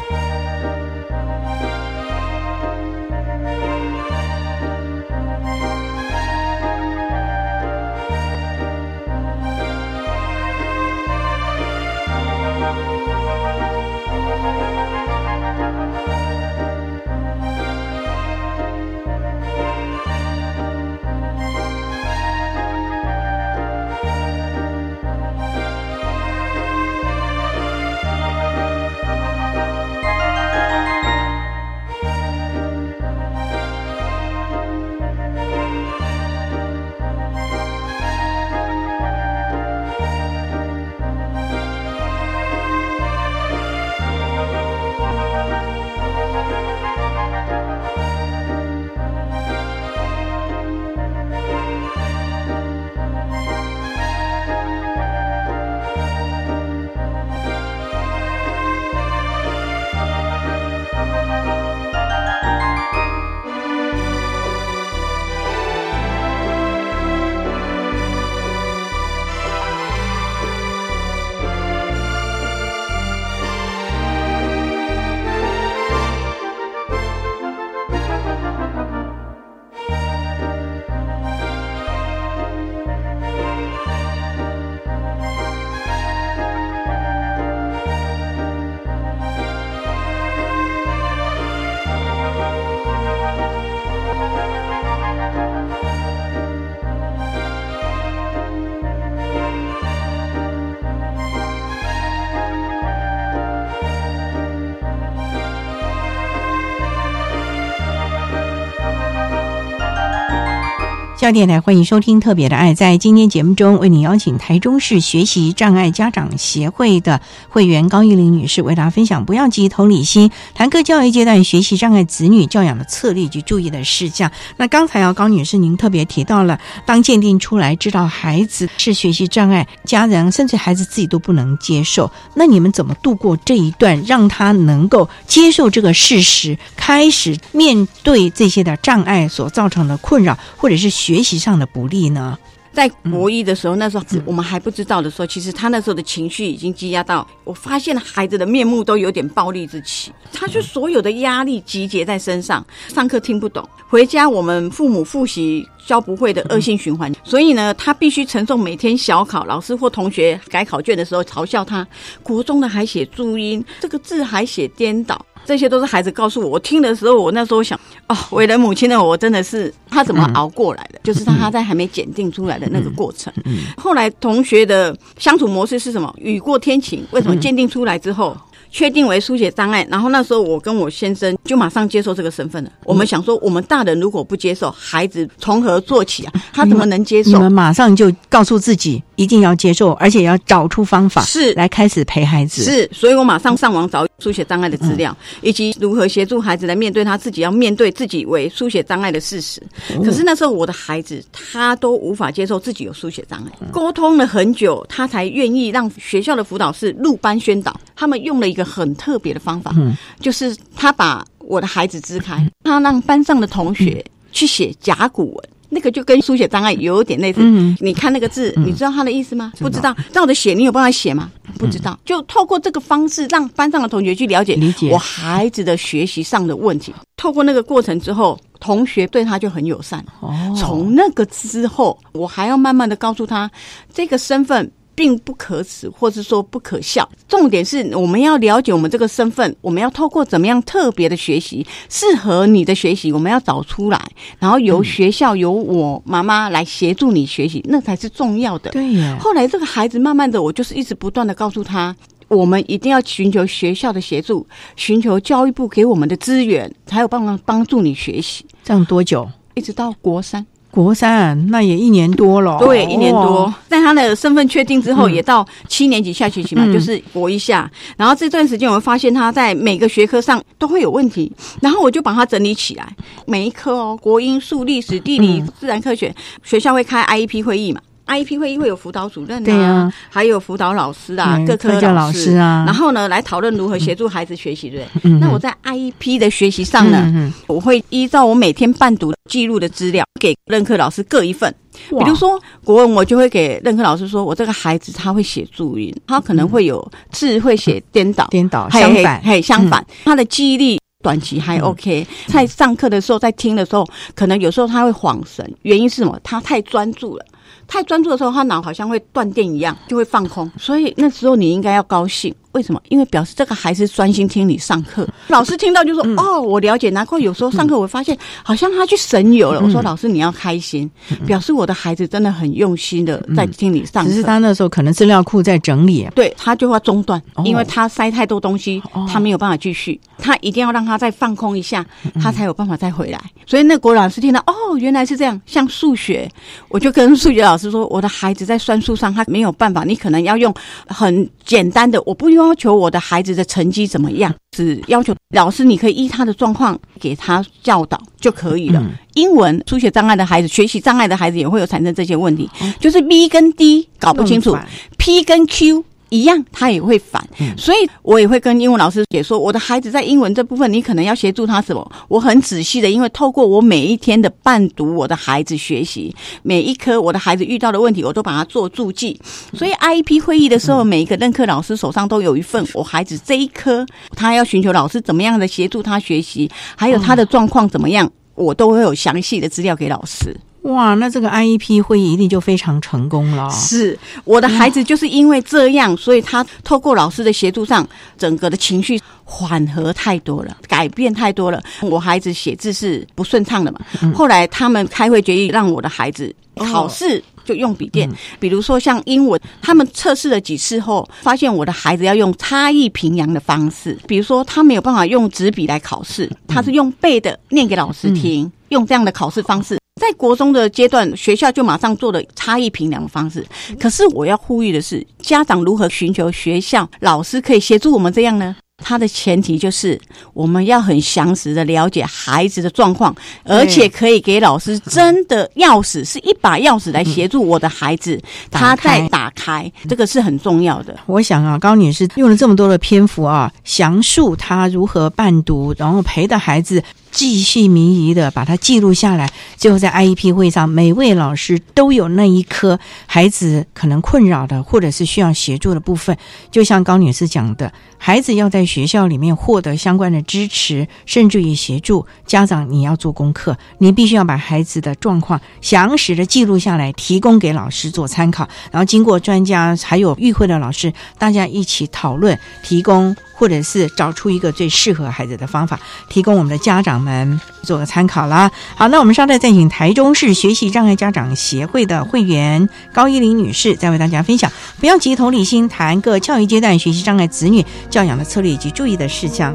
[111.17, 112.73] 校电台欢迎收听《特别的爱》。
[112.75, 124.31] 在今天节目中，为您邀请台中市学习障碍家长协会的会员高玉玲女士，为大家分享“不要急，同理心”，谈各教育阶段学习障碍子女教养的策略及注意的事项。
[124.59, 141.06] 那刚才啊，高女士您特别提到了，当鉴定出来知道孩子是学习障碍，家人甚至孩子自己都不能接受，那你们怎么度过这一段，让他能够接受这个事实，开始面对这些的障碍所造成的困扰，或者是？
[141.07, 142.37] 学习上的不利呢？
[142.73, 150.11] 在国一的时候，那时候我们还不知道的时候，其实他那时候的情绪已经积压到，我发现孩子的面目都有点暴力之气。
[150.33, 157.15] 他就所有的压力集结在身上，上课听不懂，回家我们父母复习教不会的恶性循环。
[157.23, 161.87] 所以呢，他必须承受每天小考，老师或同学改考卷的时候嘲笑他，
[162.21, 165.25] 国中的还写注音，这个字还写颠倒。
[165.47, 167.79] 这些都是孩子告诉我，我听的时候，我那时候想，
[168.09, 171.01] 哦，为人母亲的我真的是他怎么熬过来的？
[171.05, 173.33] 就是他在还没检定出来的那个过程。
[173.77, 176.13] 后来同学的相处模式是什么？
[176.19, 177.07] 雨过天晴。
[177.13, 178.37] 为什么鉴定出来之后？
[178.77, 182.71] 确定为书写障碍，然后那时候我跟我先生就马上接受这个身份了。
[182.85, 186.33] 我们想说，我们大人如果不接受，孩子从何做起啊？
[186.53, 187.31] 他怎么能接受？
[187.31, 192.65] 你们马上就告诉自己一定要接受，而且要找出方法，是来开始陪孩子。
[192.65, 199.63] 是，所以我马上上网找书写障碍的资料，以及如何协助孩子来面对他自己要面对自己为书写障碍的事实。
[200.05, 207.75] 可是那时候我的孩子他都无法接受自己有书写障碍，沟通了很久，他才愿意让学校的辅导室入班宣导。
[207.99, 209.73] 他们用了一个很特别的方法，
[210.21, 217.39] 就是他把我的孩子支开，他让班上的同学去写甲骨文，那个就跟书写障碍有点类似。
[217.43, 219.53] 嗯你看那个字，你知道他的意思吗？
[219.59, 221.31] 不知道，照着写，你有办法写吗？
[221.59, 221.99] 不知道。
[222.05, 226.93] 就透过这个方式，让班上的同学去了解理解我孩子的学习上的问题。
[227.17, 230.05] 透过那个过程之后，同学对他就很友善。
[230.21, 233.51] 哦，从那个之后，我还要慢慢的告诉他
[233.95, 234.71] 这个身份。
[234.97, 237.09] 并不可耻，或是说不可笑。
[237.29, 248.71] 重点是我们要了解我们这个身份，我们要透过怎么样特别的学习，适合你的学习，我们要找出来，然后由学校由我妈妈来协助你学习，那才是重要的。
[248.71, 249.17] 对呀。
[249.21, 251.95] 后来这个孩子慢慢的，我就是一直不断的告诉他，
[252.29, 258.45] 我们一定要寻求学校的协助，寻求教育部给我们的资源，才有办法帮助你学习。
[258.65, 259.29] 这样多久？
[259.55, 260.45] 一直到国三。
[260.77, 263.53] 国三那也一年多了，对，一年多。
[263.67, 267.71] 在他的身份确定之后，也到七年级下学期嘛，就是国一下。
[267.97, 272.87] 然后这段时间，我们发现他在每个学科上都会有问题，然后我就把它整理起来，
[273.25, 277.81] 每一科哦，国英数、历史、地理、自然科学，学校会开 IEP 会议嘛。
[278.07, 282.37] IEP 会议会有辅导主任啊，还有辅导老师啊，各科老师。
[282.37, 285.11] 啊，然后呢，来讨论如何协助孩子学习，对不对？
[285.19, 291.53] 那我在 IEP 的学习上呢，我会依照我每天伴读记录的资料，给任课老师各一份。
[291.91, 306.19] 比如说国文，我就会给任课老师说，我这个孩子他会写注音，他可能会有字会写颠倒，颠倒相反，嘿，相反，他的记忆力短期还 OK，在上课的时候，在听的时候，可能有时候他会晃神，原因是什么？
[306.23, 307.25] 他太专注了。
[307.67, 310.51] 太专注的时候，他脑好像会断电一样，就会放空。
[310.59, 312.35] 所以那时候你应该要高兴。
[312.53, 312.81] 为什么？
[312.89, 315.07] 因为表示这个孩子专心听你上课。
[315.29, 319.61] 老师听到就说：“哦，我了解。”难怪有时候上课我发现，好像他去神游了。
[319.61, 320.91] 我说：“老师，你要开心，
[321.27, 330.01] 表示我的孩子真的很用心的在听你上课。”只是他那时候可能资料库在整理，对他就要中断，因为他塞太多东西，他没有办法继续。
[330.17, 331.85] 他一定要让他再放空一下，
[332.23, 333.21] 他才有办法再回来。
[333.45, 336.27] 所以那国老师听到：“哦，原来是这样。”像数学，
[336.71, 340.55] 我就跟数学老师说：“我的孩子在算术上他没有办法，你可能要用
[340.87, 344.35] 很简单的，我不。”要求我的孩子的成绩怎么样？
[344.55, 348.85] 只要求老师，你可以依他的状况给他教导就可以了。
[349.15, 352.47] 英文书写障碍的孩子，学习障碍的孩子也会有产生这些问题，
[352.79, 354.55] 就是 B 跟 D 搞不清楚
[354.99, 355.83] ，P 跟 Q。
[356.09, 357.27] 一样，他也会反，
[357.57, 361.93] 所以我也会跟英文老师解说，我的孩子在英文这部分，你可能要协助他什么？
[362.09, 369.21] 我很仔细的，因为透过我每一天的伴读，我的孩子学习每一科，我的孩子遇到的问题，我都把它做注记。
[369.53, 373.85] 所以 IEP 会议的时候，每一个任课老师手上都有一份我孩子这一科，
[374.15, 380.37] 他要寻求老师怎么样的协助他学习，还有他的状况怎么样，我都会有详细的资料给老师。
[380.73, 383.51] 哇，那这个 IEP 会议一定就非常成功了。
[383.51, 387.87] 是我的孩子就是因为这样，所以他透过老师的协助上，
[388.19, 391.63] 整个的情绪缓和太多了，改变太多了。
[391.83, 393.81] 我孩子写字是不顺畅的嘛，
[394.15, 398.11] 后来他们开会决议让我的孩子考试就用笔电，
[398.41, 409.79] 比如说像英文，他们测试了几次后，发现我的孩子要用差异平阳的方式，比如说他没有办法用纸笔来考试，他是用背的念给老师听，用这样的考试方式。
[409.99, 413.45] 在国中的阶段，学校就马上做了差异评量的方式。
[413.81, 418.55] 可是我要呼吁的是，家长如何寻求学校老师可以协助我们这样呢？
[418.85, 419.99] 它的前提就是
[420.35, 428.21] 我们要很详实的了解孩子的状况，而且可以给老师真的钥匙，是一把钥匙来协助我的孩子，
[428.51, 430.95] 他在打开，这个是很重要的。
[431.07, 436.83] 我想啊，高女士用了这么多的篇幅啊，详述她如何伴读，然后陪的孩子。
[437.17, 446.15] 记细弥遗的把它记录下来，最后在 IEP 会上，每位老师都有那一颗孩子可能困扰的或者是需要协助的部分。
[446.51, 452.05] 就像高女士讲的，孩子要在学校里面获得相关的支持，甚至于协助。
[452.27, 458.47] 家长你要做功课，你必须要把孩子的状况详实的记录下来，提供给老师做参考。
[458.71, 463.17] 然后经过专家还有与会的老师，大家一起讨论，提供。
[463.37, 465.79] 或者是找出一个最适合孩子的方法，
[466.09, 468.51] 提供我们的家长们做个参考啦。
[468.75, 474.51] 好，那我们稍待再请台中市学习障碍家长协会的会员高依玲女士，再为大家分享。
[474.81, 479.55] 不要急，同理心，谈各教育阶段学习障碍子女教养的策略以及注意的事项。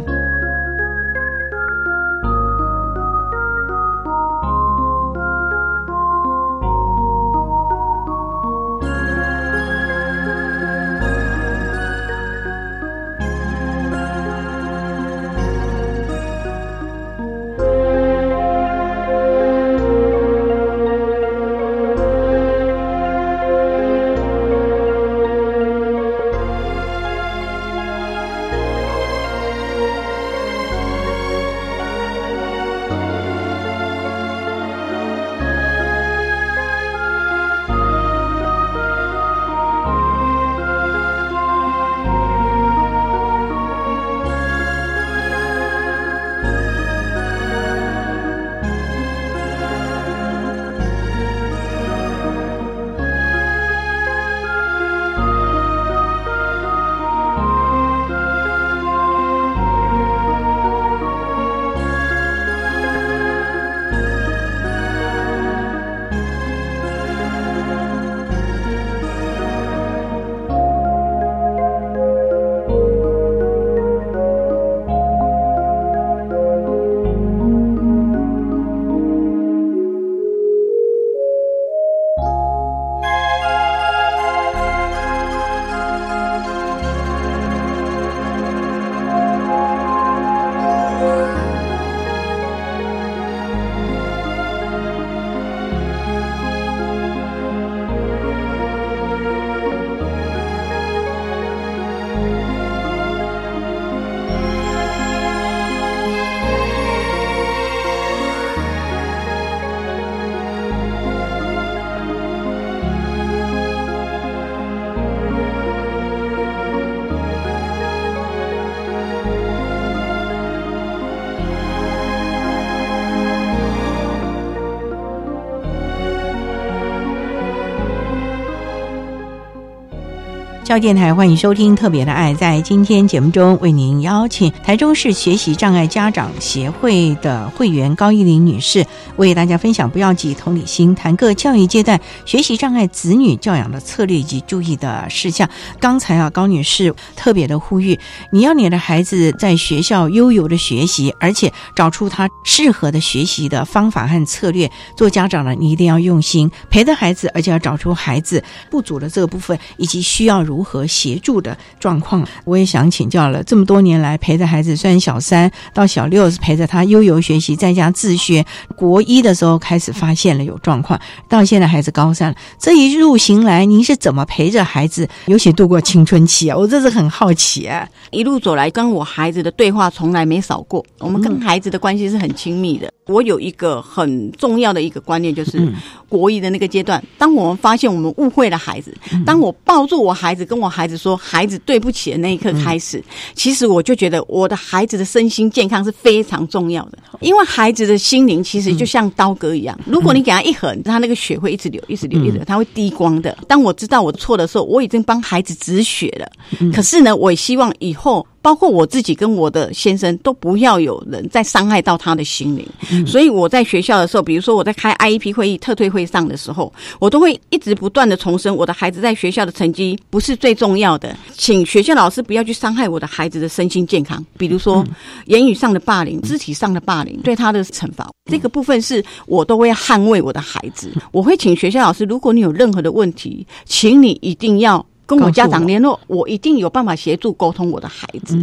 [130.72, 132.34] 教电台欢迎收听《特别的爱》。
[132.38, 138.86] 在今天节目中，为您邀请台中市学习障碍家长协会的会员高依玲女士，
[139.18, 145.50] 为大家分享“不要急，同理心”，谈各教育阶段学习障碍子女教养的策略以及注意的事项。
[145.78, 148.00] 刚才啊，高女士特别的呼吁，
[148.32, 154.72] 你要你的孩子在学校悠游的学习，而且找出他适合的学习的方法和策略。
[154.96, 160.61] 做家长的，你一定要用心陪着孩子，而且要找出孩子不足的这个部分，以及需要如。
[160.62, 163.44] 如何协助的状况，我也想请教了。
[163.44, 168.46] 这么多年来陪着孩子，虽然小三到小六是陪着他悠游学习，在家自学。
[168.76, 172.38] 国一的时候开始发现了有状况，到现在孩子高三了。
[172.60, 176.56] 这一路行来，您是怎么陪着孩子，尤其度过青春期啊？
[176.56, 177.88] 我真是很好奇啊。
[178.12, 180.86] 一路走来，跟我孩子的对话从来没少过。
[181.00, 182.92] 我们跟孩子的关系是很亲密的。
[183.08, 185.68] 我有一个很重要的一个观念，就是
[186.08, 188.96] 国一的那个阶段，当我们发现我们误会了孩子，
[189.26, 193.04] 当我抱住我孩子，跟我孩子说“孩子对不起”的那一刻开始，
[193.34, 203.38] 其实我就觉得我的孩子的身心健康是非常重要的，因为孩子的心灵其实就像刀割一样，如果你给他一狠，他那个血会一直流，一直流，一直流，他会滴光的。
[203.48, 206.72] 当我知道我错的时候，我已经帮孩子止血了。
[206.72, 208.01] 可是呢，我也希望以后。
[208.42, 213.06] 包括我自己跟我的先生都不要有人再伤害到他的心灵。
[213.06, 224.84] 所以我在学校的时候，比如说我在开 IEP 会议、特退会上的时候，我都会一直不断的重申，我的孩子在学校的成绩不是最重要的，请学校老师不要去伤害我的孩子的身心健康，比如说
[225.26, 230.92] 言语上的霸凌、肢体上的霸凌，对他的惩罚，这个部分是我都会捍卫我的孩子。
[231.12, 234.84] 我会请学校老师，如果你有任何的问题，请你一定要。
[235.12, 238.40] 跟我家长联络，我一定有办法协助沟通我的孩子。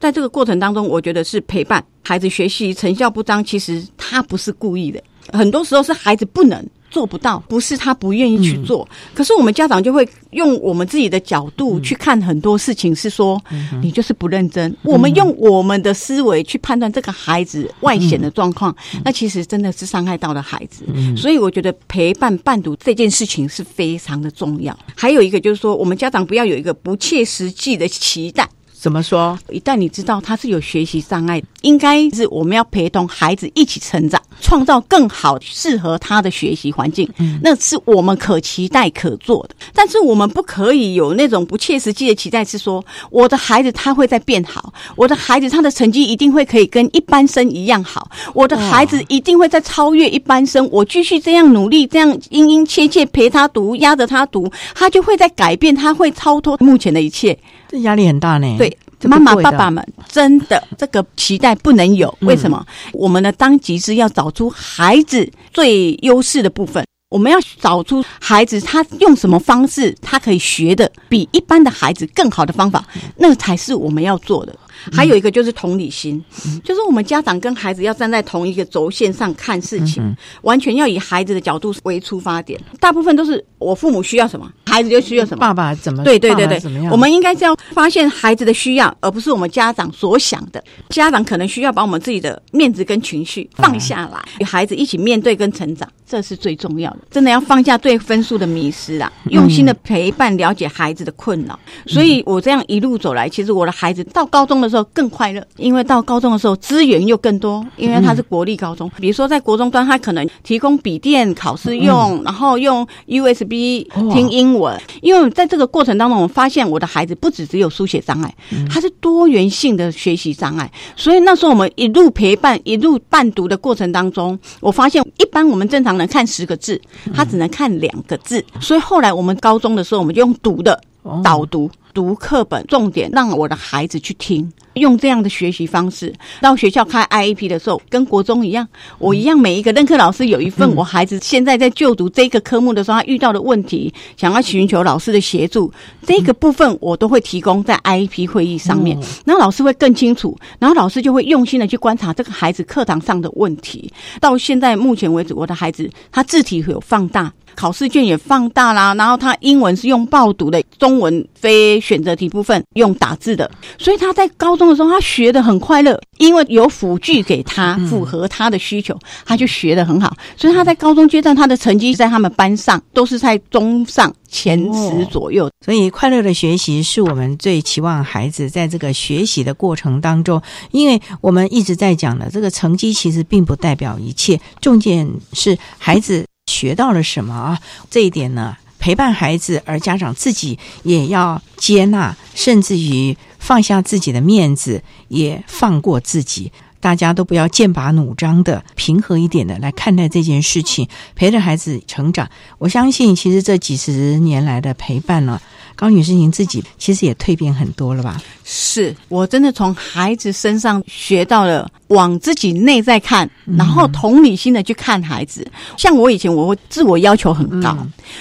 [0.00, 6.66] 在这个过程当中，我觉得是陪伴孩子学习成效不彰，其实他不是故意的，很多时候是孩子不能。
[6.96, 13.38] 做不到，不是他不愿意去做，可是我们家长就会用我们自己的角度去看很多事情，是说
[13.82, 14.74] 你就是不认真。
[14.82, 18.74] 我们用我们的思维去判断这个孩子外显的状况，
[19.04, 20.86] 那其实真的是伤害到了孩子。
[21.14, 24.74] 所以我觉得陪伴伴读这件事情是非常的重要。
[24.94, 28.48] 还有一个就是说，我们家长不要有一个不切实际的期待。
[28.78, 29.36] 怎么说？
[29.50, 37.08] 一旦你知道他是有学习障碍，应该是我们要陪同孩子一起成长，创造更好适合他的学习环境。
[37.18, 39.56] 嗯那是我们可期待可做的。
[39.74, 50.68] 但是我们不可以有那种不切实际的期待，是说我的孩子他会在变好，我的孩子他的成绩一定会可以跟一般生一样好，我的孩子一定会在超越一般生。
[50.70, 57.36] 我继续这样努力，这样殷殷切切陪他读，压着他读，他就会在改变，他会超脱目前的一切。
[57.68, 58.56] 这压力很大呢。
[58.58, 58.76] 对。
[59.02, 62.12] 妈妈、爸爸们，真的这个期待不能有。
[62.22, 62.66] 为什么？
[62.94, 72.84] 我们的当即是要找出孩子最优势的部分，我们要找出孩子他用什么方式，他可以学的比一般的孩子更好的方法，
[73.18, 74.56] 那才是我们要做的。
[74.92, 76.22] 还有一个就是同理心，
[76.64, 82.60] 就是我们家长跟孩子要站在同一个轴线上看事情，完全要以孩子的角度为出发点。
[82.80, 85.40] 大部分都是我父母需要什么，孩子就需要什么。
[85.40, 86.02] 爸爸怎么？
[86.04, 86.60] 对对对对，
[86.90, 90.62] 我们应该是要发现孩子的需要，而不是我们家长所想的。
[90.90, 96.98] 家长可能需要把我们自己的面子跟情绪放下来，与孩子一起面对跟成长，这是最重要的。
[97.10, 101.58] 真的要放下对分数的迷失啊，用心的陪伴，了解孩子的困扰。
[101.86, 104.86] 所以我这样一路走来，其实我的孩子到高中的时候。
[104.92, 108.90] 更快乐，因为到高中的时候资源又更多，因为它是国立高中。
[108.98, 114.80] 比如说在国中端，他可能提供笔电考试用，然后用 USB 听英文。
[115.02, 118.34] 因为在这个过程当中，我发现我的孩子不只只有书写障碍，
[118.70, 120.70] 他是多元性的学习障碍。
[120.94, 126.80] 所以那时候我们一路陪伴、一路伴读的过程当中，我发现一般我们正常人看十个字，
[127.12, 128.42] 他只能看两个字。
[128.60, 130.80] 所以后来我们高中的时候，我们就用读的
[131.22, 131.70] 导读。
[131.96, 136.12] 读课本，重点让我的孩子去听，用这样的学习方式。
[136.42, 138.68] 到学校开 IEP 的时候，跟国中一样，
[138.98, 145.72] 我一样每一个任课老师有一份我孩子现在在就读这个科目的时候，他遇到的问题，想要寻求老师的协助，
[146.06, 148.94] 这个部分我都会提供在 IEP 会议上面，
[149.24, 153.90] 然后老师会更清楚，然后老师就会用心的去观察这个孩子课堂上的问题。
[154.20, 157.32] 到现在目前为止，我的孩子他字体有放大。
[157.56, 170.14] 考试卷也放大啦，然后他英文是用报读的，中文非选择题部分用打字的，所以他在高中的时候他学的很快乐，因为有辅具给他，符合他的需求，他就学的很好。
[170.36, 175.50] 所以他在高中阶段，他的成绩在他们班上都是在中上前十左右。
[175.64, 180.40] 所以快乐的学习是我们最期望孩子在这个学习的过程当中，
[180.72, 186.26] 因为我们一直在讲的这个成绩其实并不代表一切，重点是孩子。
[186.46, 187.60] 学到了什么啊？
[187.90, 196.52] 这一点呢，陪伴孩子，而家长自己也要接纳，甚至于放下自己的面子，也放过自己。
[196.78, 202.30] 大家都不要剑拔弩张的，平和一点的来看待这件事情，陪着孩子成长。
[202.58, 205.40] 我相信，其实这几十年来的陪伴呢。
[205.76, 208.20] 高女士，您自己其实也蜕变很多了吧？
[208.44, 215.46] 是我真的从孩子身上学到了往自己内在看，然后同理心的去看孩子。
[215.76, 217.76] 像我以前，我会自我要求很高，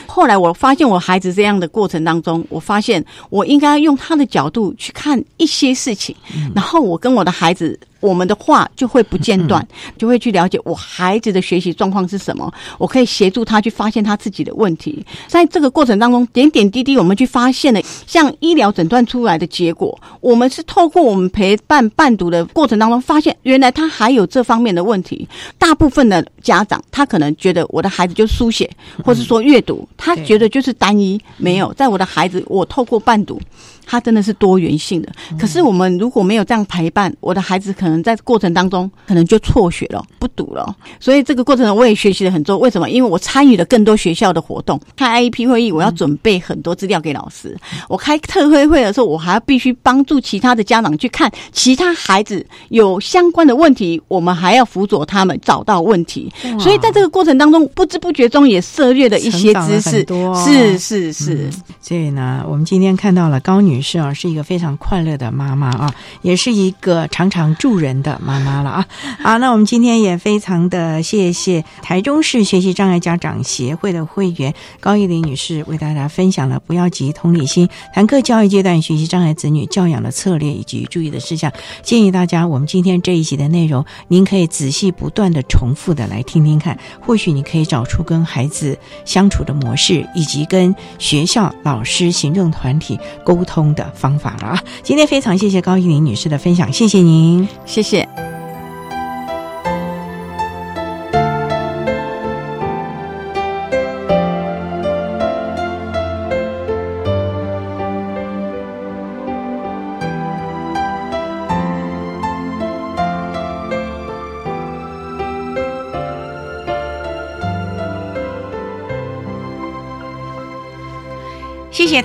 [0.05, 6.15] 后来我发现我孩子这样的过程当中，我发现我应该用他的角度去看一些事情，
[6.53, 7.79] 然后我跟我的孩子。
[8.01, 15.03] 我们的话就会不间断， 就会去了解我孩子的学习状况是什么，我可以协助他去发现他自己的问题。
[15.27, 25.27] 在这个过程当中，点点滴滴，我们去发现了像医疗诊断出来的结果，我们是透过我们陪伴伴读的过程当中，发现原来他还有这方面的问题。
[25.57, 28.69] 大部分的家长，他可能觉得我的孩子就书写，
[29.03, 33.39] 或是说阅读，他觉得就是单一，没有在我的孩子，我透过伴读。
[33.85, 35.09] 他真的是多元性的，
[35.39, 40.75] 可是我们如果没有这样陪伴，我的孩子可能在过程当中可能就辍学了，不读了。
[40.99, 42.57] 所以这个过程我也学习了很多。
[42.57, 42.89] 为什么？
[42.89, 47.55] 因为我参与了更多学校的活动，开 IEP 会议，我要准备很多资料给老师。
[47.87, 56.31] 我开特会会的时候，我还要必须帮助其他的家长去看其他孩子有相关的问题，我们还要辅佐他们找到问题。
[56.59, 60.03] 所以在这个过程当中，不知不觉中也涉猎了一些知识。
[60.03, 61.49] 多是是是。
[61.81, 68.85] 所以呢，我们今天看到了高女女士啊，是一个非常快乐的妈妈啊，也是一个常常助人的妈妈了啊。
[69.19, 81.51] 好，那我们今天也非常的谢谢台中市学习障碍家长协会的会员高玉玲女士为大家分享了不要急同理心谈课教育阶段学习障碍子女教养的策略以及注意的事项。
[81.81, 94.59] 建议大家，我们今天这一集的内容，您可以仔细不断的重复的来听听看，或许你可以找出跟孩子相处的模式，以及跟学校老师、行政团体沟通的方法了！
[94.83, 98.34] 今天非常谢谢高玉玲女士的分享，谢谢您，谢谢。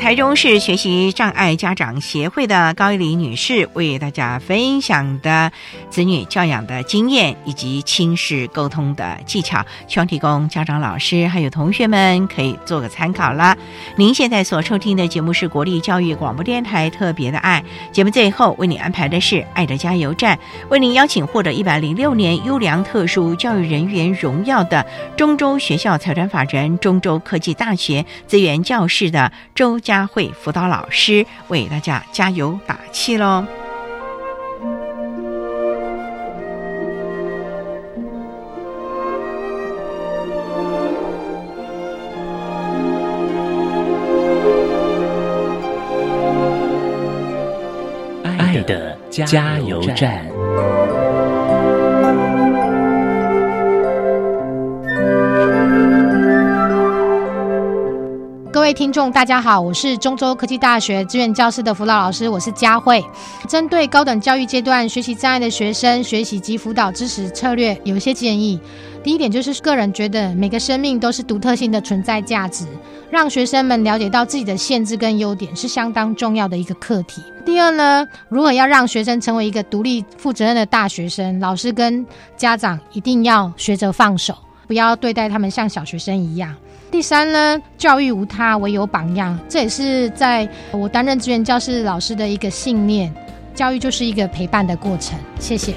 [0.00, 5.52] 台中市学习障碍家长协会的高一玲女士为大家分享的
[5.90, 13.54] 子女教养的经验以及亲子沟通的技巧，希望提供家长、老师还有同学们可以做个参考啦。
[13.94, 20.36] 您现在所收听的节目是国立教育广播电台特别的爱节目，最后为你安排的是爱的加油站，
[20.70, 24.84] 为您邀请获得一百零六年优良特殊教育人员荣耀的
[25.14, 29.78] 中州学校财团法人中州科技大学资源教室的周。
[29.90, 33.44] 佳慧辅导老师为大家加油打气喽！
[48.38, 50.39] 爱的加油站。
[58.70, 63.04] 位听众，大家好，我是中州科技大学志愿教师的辅导老师，我是佳慧。
[63.48, 68.60] 针对高等教育阶段学习障碍的学生，学习及辅导支持策略有一些建议。
[69.02, 72.64] 第一点就是个人觉得每个生命都是独特性的存在价值，
[73.10, 77.20] 让学生们了解到自己的限制跟优点是相当重要的一个课题。
[77.44, 82.06] 第二呢，如何要让学生成为一个独立负责任的大学生，老师跟
[82.36, 84.32] 家长一定要学着放手，
[84.68, 86.54] 不要对待他们像小学生一样。
[86.90, 93.12] 第三呢，教育无他，唯有榜样，这也是在我担任志愿教师老师的一个信念。
[93.54, 95.18] 教育就是一个陪伴的过程。
[95.38, 95.74] 谢谢。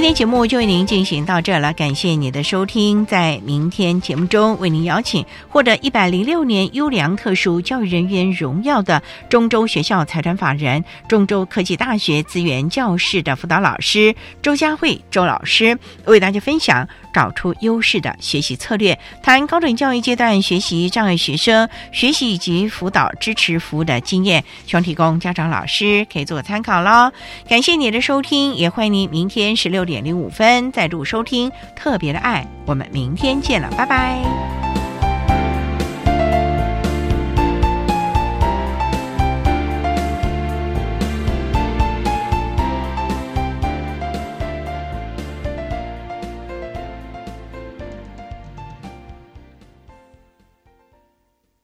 [0.00, 3.04] 今天节目就为您进行到这了，感谢你的收听。
[3.04, 27.10] 在明天节目中，为您邀请获得一百零六年优良特殊教育人员荣耀的中州学校财产法人中州科技大学资源教室的辅导老师周佳慧周老师，为大家分享找出优势的学习策略，谈高等教育阶段学习障碍学生学习以及辅导支持服务的经验，希望提供家长、老师可以做参考喽。
[27.48, 29.80] 感谢你的收听，也欢迎您明天十六。
[29.80, 34.69] 六点零五分，再度收听特别的爱，我们明天见了，拜拜。